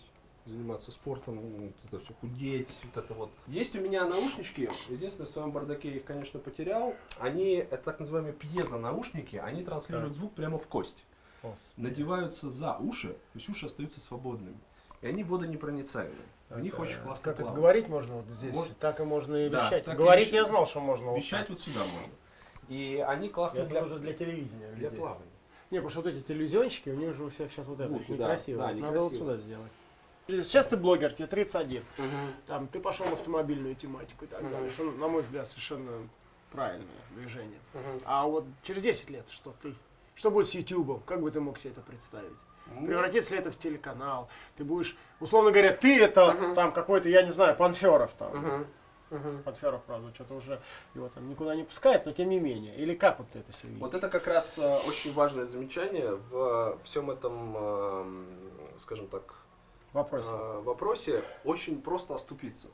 заниматься 0.46 0.90
спортом, 0.92 1.38
вот 1.40 1.72
это 1.86 1.98
все 1.98 2.14
худеть, 2.14 2.68
вот 2.84 3.04
это 3.04 3.14
вот. 3.14 3.30
Есть 3.46 3.74
у 3.76 3.80
меня 3.80 4.06
наушнички, 4.06 4.68
единственное, 4.88 5.26
в 5.26 5.30
своем 5.30 5.50
бардаке 5.50 5.90
я 5.90 5.96
их, 5.96 6.04
конечно, 6.04 6.38
потерял. 6.40 6.94
Они, 7.18 7.54
это 7.54 7.78
так 7.78 8.00
называемые 8.00 8.32
пьезо-наушники, 8.34 9.36
они 9.36 9.62
транслируют 9.64 10.14
звук 10.14 10.32
прямо 10.34 10.58
в 10.58 10.66
кость. 10.66 11.04
надеваются 11.76 12.50
за 12.50 12.76
уши, 12.76 13.08
то 13.08 13.18
есть 13.38 13.48
уши 13.48 13.66
остаются 13.66 14.00
свободными. 14.00 14.58
И 15.02 15.06
они 15.06 15.24
водонепроницаемые. 15.24 16.14
В 16.48 16.60
них 16.60 16.74
Это 16.74 16.82
очень 16.82 17.00
классно 17.02 17.24
Как 17.24 17.34
это 17.34 17.42
плавать. 17.42 17.56
говорить 17.60 17.88
можно 17.88 18.14
вот 18.16 18.26
здесь? 18.28 18.54
Можно. 18.54 18.74
Так 18.80 19.00
и 19.00 19.02
можно 19.02 19.34
и 19.36 19.48
Да, 19.50 19.64
вещать. 19.66 19.86
и 19.86 19.90
Говорить 19.90 20.28
вещать. 20.28 20.34
я 20.40 20.44
знал, 20.46 20.66
что 20.66 20.80
можно. 20.80 21.06
вот 21.08 21.16
Вещать 21.16 21.40
так. 21.40 21.50
вот 21.50 21.60
сюда 21.60 21.80
можно. 21.80 22.12
И 22.68 23.04
они 23.06 23.28
классные 23.28 23.62
Это 23.64 23.70
для, 23.70 23.84
уже 23.84 23.98
для 23.98 24.12
телевидения. 24.14 24.68
для 24.72 24.88
людей. 24.88 24.98
плавания. 24.98 25.24
Не, 25.70 25.78
потому 25.78 25.90
что 25.90 26.00
вот 26.02 26.06
эти 26.08 26.22
телевизионщики, 26.24 26.88
у 26.88 26.94
них 26.94 27.14
же 27.14 27.24
у 27.24 27.28
всех 27.30 27.50
сейчас 27.52 27.66
вот 27.66 27.80
это 27.80 27.90
Вухи, 27.90 28.04
очень 28.04 28.16
да, 28.16 28.24
некрасиво. 28.24 28.58
да, 28.58 28.66
Надо 28.68 28.76
некрасиво. 28.78 29.02
вот 29.02 29.14
сюда 29.14 29.36
сделать. 29.36 29.72
Сейчас 30.28 30.66
ты 30.66 30.76
блогер, 30.76 31.12
тебе 31.12 31.26
31. 31.26 31.84
Там, 32.46 32.66
ты 32.68 32.80
пошел 32.80 33.06
в 33.06 33.12
автомобильную 33.12 33.74
тематику 33.76 34.24
и 34.24 34.28
так 34.28 34.42
Мгм. 34.42 34.50
далее. 34.50 34.70
Что, 34.70 34.84
на 34.84 35.08
мой 35.08 35.22
взгляд, 35.22 35.48
совершенно 35.48 36.08
правильное 36.50 36.86
движение. 37.10 37.58
А 38.04 38.26
вот 38.26 38.44
через 38.62 38.82
10 38.82 39.10
лет 39.10 39.28
что 39.30 39.54
ты? 39.62 39.74
Что 40.14 40.30
будет 40.30 40.48
с 40.48 40.54
YouTube? 40.54 41.04
Как 41.04 41.20
бы 41.20 41.30
ты 41.30 41.40
мог 41.40 41.58
себе 41.58 41.72
это 41.72 41.80
представить? 41.82 42.32
Ну, 42.74 42.86
Превратится 42.86 43.32
ли 43.34 43.38
это 43.38 43.52
в 43.52 43.58
телеканал? 43.58 44.28
Ты 44.56 44.64
будешь, 44.64 44.96
условно 45.20 45.52
говоря, 45.52 45.72
ты 45.72 46.02
это 46.02 46.32
Мгм. 46.32 46.54
там 46.54 46.72
какой-то, 46.72 47.08
я 47.08 47.22
не 47.22 47.30
знаю, 47.30 47.54
Панферов 47.54 48.12
там. 48.14 48.36
Мгм. 48.36 48.66
Мгм. 49.10 49.42
Панферов, 49.44 49.82
правда, 49.84 50.12
что-то 50.14 50.34
уже 50.34 50.60
его 50.96 51.08
там 51.10 51.28
никуда 51.28 51.54
не 51.54 51.62
пускает, 51.62 52.06
но 52.06 52.12
тем 52.12 52.28
не 52.28 52.40
менее. 52.40 52.74
Или 52.76 52.94
как 52.96 53.18
вот 53.20 53.28
ты 53.30 53.38
это 53.38 53.52
себе 53.52 53.68
видишь? 53.68 53.82
Вот 53.82 53.94
это 53.94 54.08
как 54.08 54.26
раз 54.26 54.58
э, 54.58 54.78
очень 54.88 55.12
важное 55.12 55.44
замечание 55.44 56.16
в 56.16 56.76
всем 56.82 57.10
этом, 57.12 57.54
э, 57.56 58.04
скажем 58.80 59.06
так, 59.06 59.22
Вопрос. 59.96 60.26
э, 60.30 60.60
вопросе. 60.62 61.24
Очень 61.44 61.80
просто 61.80 62.14
оступиться. 62.14 62.68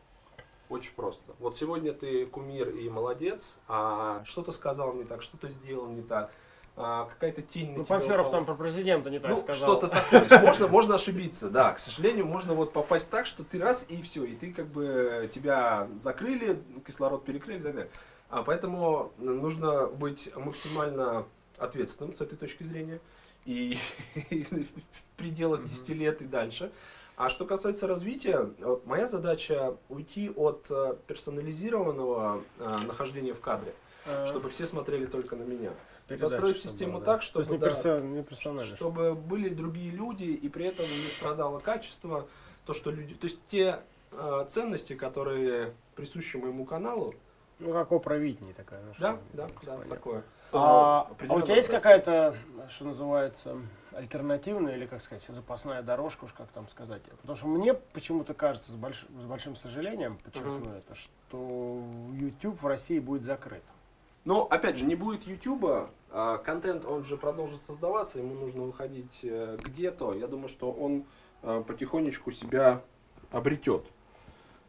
Очень 0.69 0.93
просто. 0.95 1.35
Вот 1.39 1.57
сегодня 1.57 1.93
ты 1.93 2.27
кумир 2.27 2.71
и 2.71 2.89
молодец, 2.89 3.57
а 3.69 4.23
что-то 4.25 4.53
сказал 4.53 4.95
не 4.95 5.05
так, 5.05 5.23
что-то 5.23 5.49
сделал 5.49 5.87
не 5.87 6.03
так. 6.03 6.33
а, 6.75 7.05
какая-то 7.05 7.43
тень 7.43 7.75
Ну, 7.77 7.85
Панферов 7.85 8.31
там 8.31 8.47
про 8.47 8.55
президента 8.55 9.11
не 9.11 9.19
так 9.19 9.33
ну, 9.33 9.37
сказал. 9.37 9.79
что-то 9.79 9.89
такое. 9.89 10.41
Можно, 10.41 10.69
можно 10.69 10.95
ошибиться, 10.95 11.51
да. 11.51 11.73
К 11.75 11.79
сожалению, 11.79 12.27
можно 12.27 12.55
вот 12.55 12.73
попасть 12.73 13.11
так, 13.11 13.27
что 13.27 13.45
ты 13.45 13.59
раз 13.59 13.85
и 13.89 14.01
все, 14.01 14.25
и 14.25 14.35
ты 14.35 14.53
как 14.53 14.67
бы 14.67 15.31
тебя 15.33 15.89
закрыли, 16.01 16.59
кислород 16.87 17.25
перекрыли 17.25 17.59
и 17.59 17.63
так 17.63 17.75
далее. 17.75 17.91
А 18.31 18.43
поэтому 18.43 19.13
нужно 19.19 19.87
быть 19.87 20.35
максимально 20.35 21.27
ответственным 21.59 22.15
с 22.15 22.21
этой 22.23 22.37
точки 22.39 22.63
зрения 22.63 22.99
и, 23.45 23.79
в 24.31 25.17
пределах 25.17 25.69
10 25.69 25.89
лет 25.91 26.23
и 26.23 26.25
дальше. 26.25 26.73
А 27.17 27.29
что 27.31 27.45
касается 27.45 27.87
развития, 27.87 28.51
вот 28.59 28.87
моя 28.87 29.07
задача 29.07 29.77
уйти 29.89 30.31
от 30.31 30.67
э, 30.71 30.97
персонализированного 31.07 32.43
э, 32.59 32.77
нахождения 32.87 33.35
в 33.35 33.41
кадре, 33.41 33.75
А, 34.07 34.27
чтобы 34.27 34.49
все 34.49 34.67
смотрели 34.67 35.05
только 35.07 35.37
на 35.37 35.43
меня. 35.43 35.73
передача, 36.09 36.31
построить 36.31 36.57
чтобы 36.57 36.71
систему 36.71 36.93
была, 36.95 37.05
так, 37.05 37.21
То 37.21 37.27
чтобы, 37.27 37.51
не, 37.53 37.59
да, 37.59 37.69
персо- 37.69 38.01
не 38.01 38.65
чтобы 38.65 39.15
были 39.15 39.51
другие 39.51 39.91
люди, 39.91 40.25
и 40.25 40.49
при 40.49 40.67
этом 40.67 40.87
не 40.87 41.07
страдало 41.17 41.61
качество, 41.61 42.27
то, 42.65 42.73
что 42.75 42.91
люди... 42.91 43.15
То 43.15 43.27
есть 43.27 43.39
те 43.49 43.81
э, 44.13 44.47
ценности, 44.49 44.95
которые 44.95 45.75
присущи 45.95 46.39
моему 46.39 46.65
каналу, 46.65 47.13
Ну, 47.59 47.73
как 47.73 47.93
Опра 47.93 48.17
Витни 48.17 48.53
такая. 48.53 48.83
ну, 48.83 48.93
да, 48.99 49.19
да, 49.35 49.47
да, 49.63 49.73
понятно. 49.77 49.95
такое. 49.95 50.23
А, 50.53 51.01
а 51.01 51.09
у 51.09 51.13
Определенно 51.13 51.43
тебя 51.43 51.57
есть 51.57 51.69
какая-то, 51.69 52.37
что 52.69 52.85
называется, 52.85 53.57
альтернативная 53.93 54.77
или, 54.77 54.87
как 54.87 55.01
сказать, 55.01 55.25
запасная 55.29 55.83
дорожка, 55.83 56.25
уж 56.25 56.33
как 56.33 56.49
там 56.49 56.69
сказать? 56.69 57.03
Потому 57.21 57.37
что 57.37 57.47
мне 57.47 57.75
почему-то 57.75 58.35
кажется, 58.35 58.71
с, 58.71 58.75
больш- 58.75 59.07
с 59.21 59.25
большим 59.25 59.57
сожалением, 59.57 60.19
подчеркну 60.19 60.73
это, 60.73 60.95
что 60.95 61.83
YouTube 62.15 62.61
в 62.61 62.67
России 62.67 62.99
будет 62.99 63.25
закрыт. 63.25 63.63
Но, 64.25 64.45
опять 64.45 64.77
же, 64.77 64.85
не 64.85 64.95
будет 64.95 65.27
Ютуба, 65.27 65.89
а 66.11 66.39
контент, 66.39 66.85
он 66.85 67.05
же 67.05 67.17
продолжит 67.17 67.63
создаваться, 67.63 68.19
ему 68.19 68.35
нужно 68.35 68.63
выходить 68.63 69.21
э, 69.23 69.57
где-то. 69.61 70.15
Я 70.15 70.29
думаю, 70.29 70.49
что 70.49 70.71
он 70.71 71.05
э, 71.43 71.65
потихонечку 71.67 72.31
себя 72.31 72.83
обретет. 73.33 73.85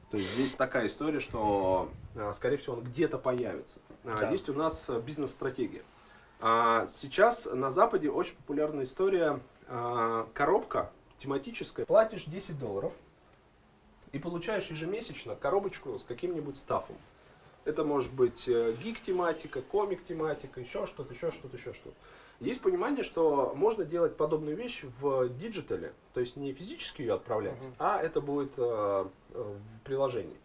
То 0.09 0.17
есть 0.17 0.33
здесь 0.33 0.53
такая 0.53 0.87
история, 0.87 1.19
что, 1.19 1.89
э, 2.15 2.31
скорее 2.35 2.57
всего, 2.57 2.77
он 2.77 2.83
где-то 2.83 3.19
появится. 3.19 3.79
А, 4.05 4.17
Да. 4.17 4.29
Есть 4.31 4.49
у 4.49 4.53
нас 4.53 4.89
э, 4.89 4.99
бизнес-стратегия. 4.99 5.83
А, 6.39 6.87
Сейчас 6.87 7.45
на 7.45 7.71
Западе 7.71 8.09
очень 8.09 8.35
популярная 8.35 8.83
история 8.85 9.39
а, 9.67 10.27
коробка 10.33 10.91
тематическая. 11.19 11.85
Платишь 11.85 12.25
10 12.25 12.59
долларов 12.59 12.93
и 14.11 14.19
получаешь 14.19 14.67
ежемесячно 14.67 15.35
коробочку 15.35 15.97
с 15.99 16.03
каким-нибудь 16.03 16.57
стафом. 16.57 16.97
Это 17.65 17.85
может 17.85 18.11
быть 18.11 18.45
э, 18.49 18.73
гик-тематика, 18.73 19.61
комик-тематика, 19.61 20.59
еще 20.59 20.85
что-то, 20.85 21.13
еще 21.13 21.31
что-то, 21.31 21.55
еще 21.55 21.71
что-то. 21.73 21.95
Есть 22.41 22.59
понимание, 22.61 23.05
что 23.05 23.53
можно 23.55 23.85
делать 23.85 24.17
подобную 24.17 24.57
вещь 24.57 24.83
в 24.99 25.29
диджитале, 25.29 25.93
то 26.13 26.19
есть 26.19 26.35
не 26.35 26.51
физически 26.51 27.03
ее 27.03 27.13
отправлять, 27.13 27.57
Мгм. 27.63 27.75
а 27.79 28.01
это 28.01 28.19
будет 28.19 28.55
э, 28.57 28.61
э, 28.61 29.05
в 29.33 29.85
приложении. 29.85 30.35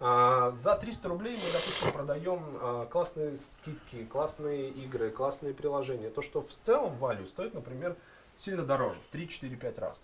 А, 0.00 0.52
За 0.52 0.76
300 0.76 1.08
рублей 1.08 1.34
мы, 1.36 1.52
допустим, 1.52 1.92
продаем 1.92 2.42
а, 2.60 2.86
классные 2.86 3.36
скидки, 3.36 4.06
классные 4.06 4.70
игры, 4.70 5.10
классные 5.10 5.52
приложения. 5.52 6.08
То, 6.08 6.22
что 6.22 6.40
в 6.40 6.48
целом 6.62 6.94
value 6.98 7.26
стоит, 7.26 7.52
например, 7.52 7.96
сильно 8.38 8.62
дороже, 8.62 8.98
в 9.10 9.14
3-4-5 9.14 9.80
раз. 9.80 10.00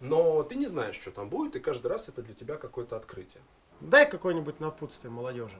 Но 0.00 0.42
ты 0.42 0.56
не 0.56 0.66
знаешь, 0.66 0.96
что 0.96 1.10
там 1.10 1.30
будет, 1.30 1.56
и 1.56 1.60
каждый 1.60 1.86
раз 1.86 2.08
это 2.08 2.22
для 2.22 2.34
тебя 2.34 2.56
какое-то 2.56 2.96
открытие. 2.96 3.42
Дай 3.80 4.08
какое-нибудь 4.08 4.60
напутствие 4.60 5.10
молодежи, 5.10 5.56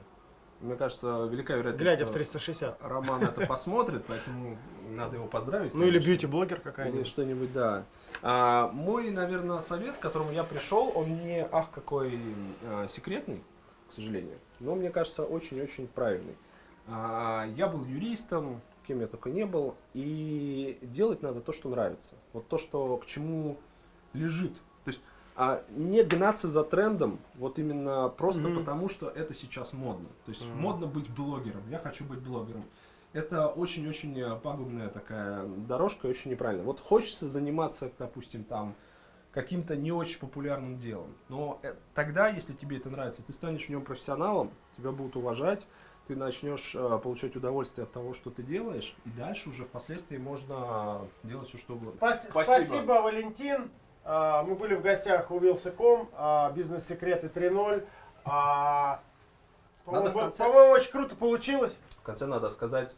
Мне 0.59 0.75
кажется, 0.75 1.25
велика 1.25 1.53
вероятность, 1.53 1.79
глядя 1.81 2.05
в 2.05 2.09
что 2.09 2.13
360. 2.15 2.77
Роман 2.83 3.23
это 3.23 3.47
посмотрит, 3.47 4.03
поэтому 4.07 4.59
надо 4.91 5.15
его 5.15 5.25
поздравить. 5.25 5.73
Ну 5.73 5.85
или 5.85 5.97
бьюти-блогер 5.97 6.57
Или 6.57 6.63
какая-нибудь. 6.63 7.07
что-нибудь, 7.07 7.51
да. 7.51 7.85
А, 8.21 8.67
мой, 8.67 9.09
наверное, 9.09 9.59
совет, 9.59 9.97
к 9.97 9.99
которому 9.99 10.31
я 10.31 10.43
пришел, 10.43 10.91
он 10.93 11.23
не 11.23 11.47
ах 11.51 11.71
какой 11.71 12.19
а, 12.63 12.87
секретный, 12.87 13.43
к 13.91 13.93
сожалению, 13.93 14.37
но 14.61 14.73
мне 14.75 14.89
кажется 14.89 15.23
очень-очень 15.25 15.87
правильный. 15.87 16.35
А, 16.87 17.45
я 17.57 17.67
был 17.67 17.83
юристом, 17.83 18.61
кем 18.87 19.01
я 19.01 19.07
только 19.07 19.29
не 19.29 19.45
был, 19.45 19.75
и 19.93 20.79
делать 20.81 21.21
надо 21.21 21.41
то, 21.41 21.51
что 21.51 21.69
нравится. 21.69 22.15
Вот 22.31 22.47
то, 22.47 22.57
что 22.57 22.97
к 22.97 23.05
чему 23.05 23.57
лежит. 24.13 24.53
То 24.85 24.91
есть 24.91 25.01
а, 25.35 25.63
не 25.69 26.03
гнаться 26.03 26.47
за 26.49 26.63
трендом, 26.63 27.19
вот 27.35 27.59
именно 27.59 28.07
просто 28.09 28.41
Мгм. 28.41 28.59
потому, 28.59 28.87
что 28.89 29.09
это 29.09 29.33
сейчас 29.33 29.73
модно. 29.73 30.07
То 30.25 30.31
есть 30.31 30.45
Мгм. 30.45 30.61
модно 30.61 30.87
быть 30.87 31.09
блогером, 31.09 31.61
я 31.69 31.77
хочу 31.77 32.05
быть 32.05 32.19
блогером. 32.19 32.63
Это 33.13 33.49
очень-очень 33.49 34.39
пагубная 34.39 34.87
такая 34.87 35.45
дорожка, 35.45 36.05
очень 36.05 36.31
неправильно. 36.31 36.63
Вот 36.63 36.79
хочется 36.79 37.27
заниматься, 37.27 37.91
допустим, 37.99 38.45
там 38.45 38.73
каким-то 39.31 39.75
не 39.75 39.91
очень 39.91 40.19
популярным 40.19 40.77
делом. 40.77 41.13
Но 41.29 41.59
э, 41.63 41.73
тогда, 41.93 42.27
если 42.27 42.53
тебе 42.53 42.77
это 42.77 42.89
нравится, 42.89 43.23
ты 43.23 43.33
станешь 43.33 43.65
в 43.65 43.69
нем 43.69 43.83
профессионалом, 43.83 44.51
тебя 44.77 44.91
будут 44.91 45.15
уважать, 45.15 45.65
ты 46.07 46.15
начнешь 46.15 46.75
э, 46.75 46.99
получать 47.01 47.35
удовольствие 47.35 47.83
от 47.83 47.91
того, 47.93 48.13
что 48.13 48.29
ты 48.29 48.43
делаешь, 48.43 48.95
и 49.05 49.09
дальше 49.09 49.49
уже 49.49 49.63
впоследствии 49.65 50.17
можно 50.17 51.01
делать 51.23 51.47
все, 51.49 51.57
что 51.57 51.75
угодно. 51.75 51.97
Спас- 51.97 52.27
Спасибо. 52.29 52.63
Спасибо, 52.65 52.91
Валентин. 53.01 53.71
А, 54.03 54.43
Мы 54.43 54.55
были 54.55 54.73
в 54.75 54.81
гостях 54.81 55.29
у 55.31 55.39
Вилсаком, 55.39 56.09
а, 56.13 56.51
бизнес-секреты 56.51 57.27
3.0. 57.29 57.85
А, 58.25 58.99
Надо 59.85 60.09
в 60.09 60.13
По-моему, 60.13 60.19
конце- 60.19 60.37
по-моему, 60.43 60.73
очень 60.73 60.91
круто 60.91 61.15
получилось. 61.15 61.77
В 61.97 62.01
конце 62.03 62.25
надо 62.27 62.49
сказать, 62.49 62.95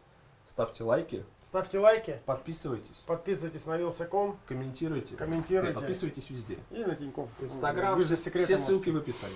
ставьте 0.53 0.83
лайки, 0.83 1.25
Ставьте 1.43 1.79
лайки, 1.79 2.19
подписывайтесь, 2.25 3.03
подписывайтесь 3.05 3.65
на 3.65 3.77
Вилсаком, 3.77 4.39
комментируйте, 4.47 5.15
комментируйте. 5.15 5.67
Нет, 5.67 5.75
подписывайтесь 5.75 6.29
везде. 6.29 6.57
И 6.71 6.83
на 6.83 6.95
Тинькофф. 6.95 7.29
Инстаграм, 7.41 8.01
все 8.01 8.15
можете. 8.15 8.57
ссылки 8.57 8.89
в 8.89 8.97
описании. 8.97 9.35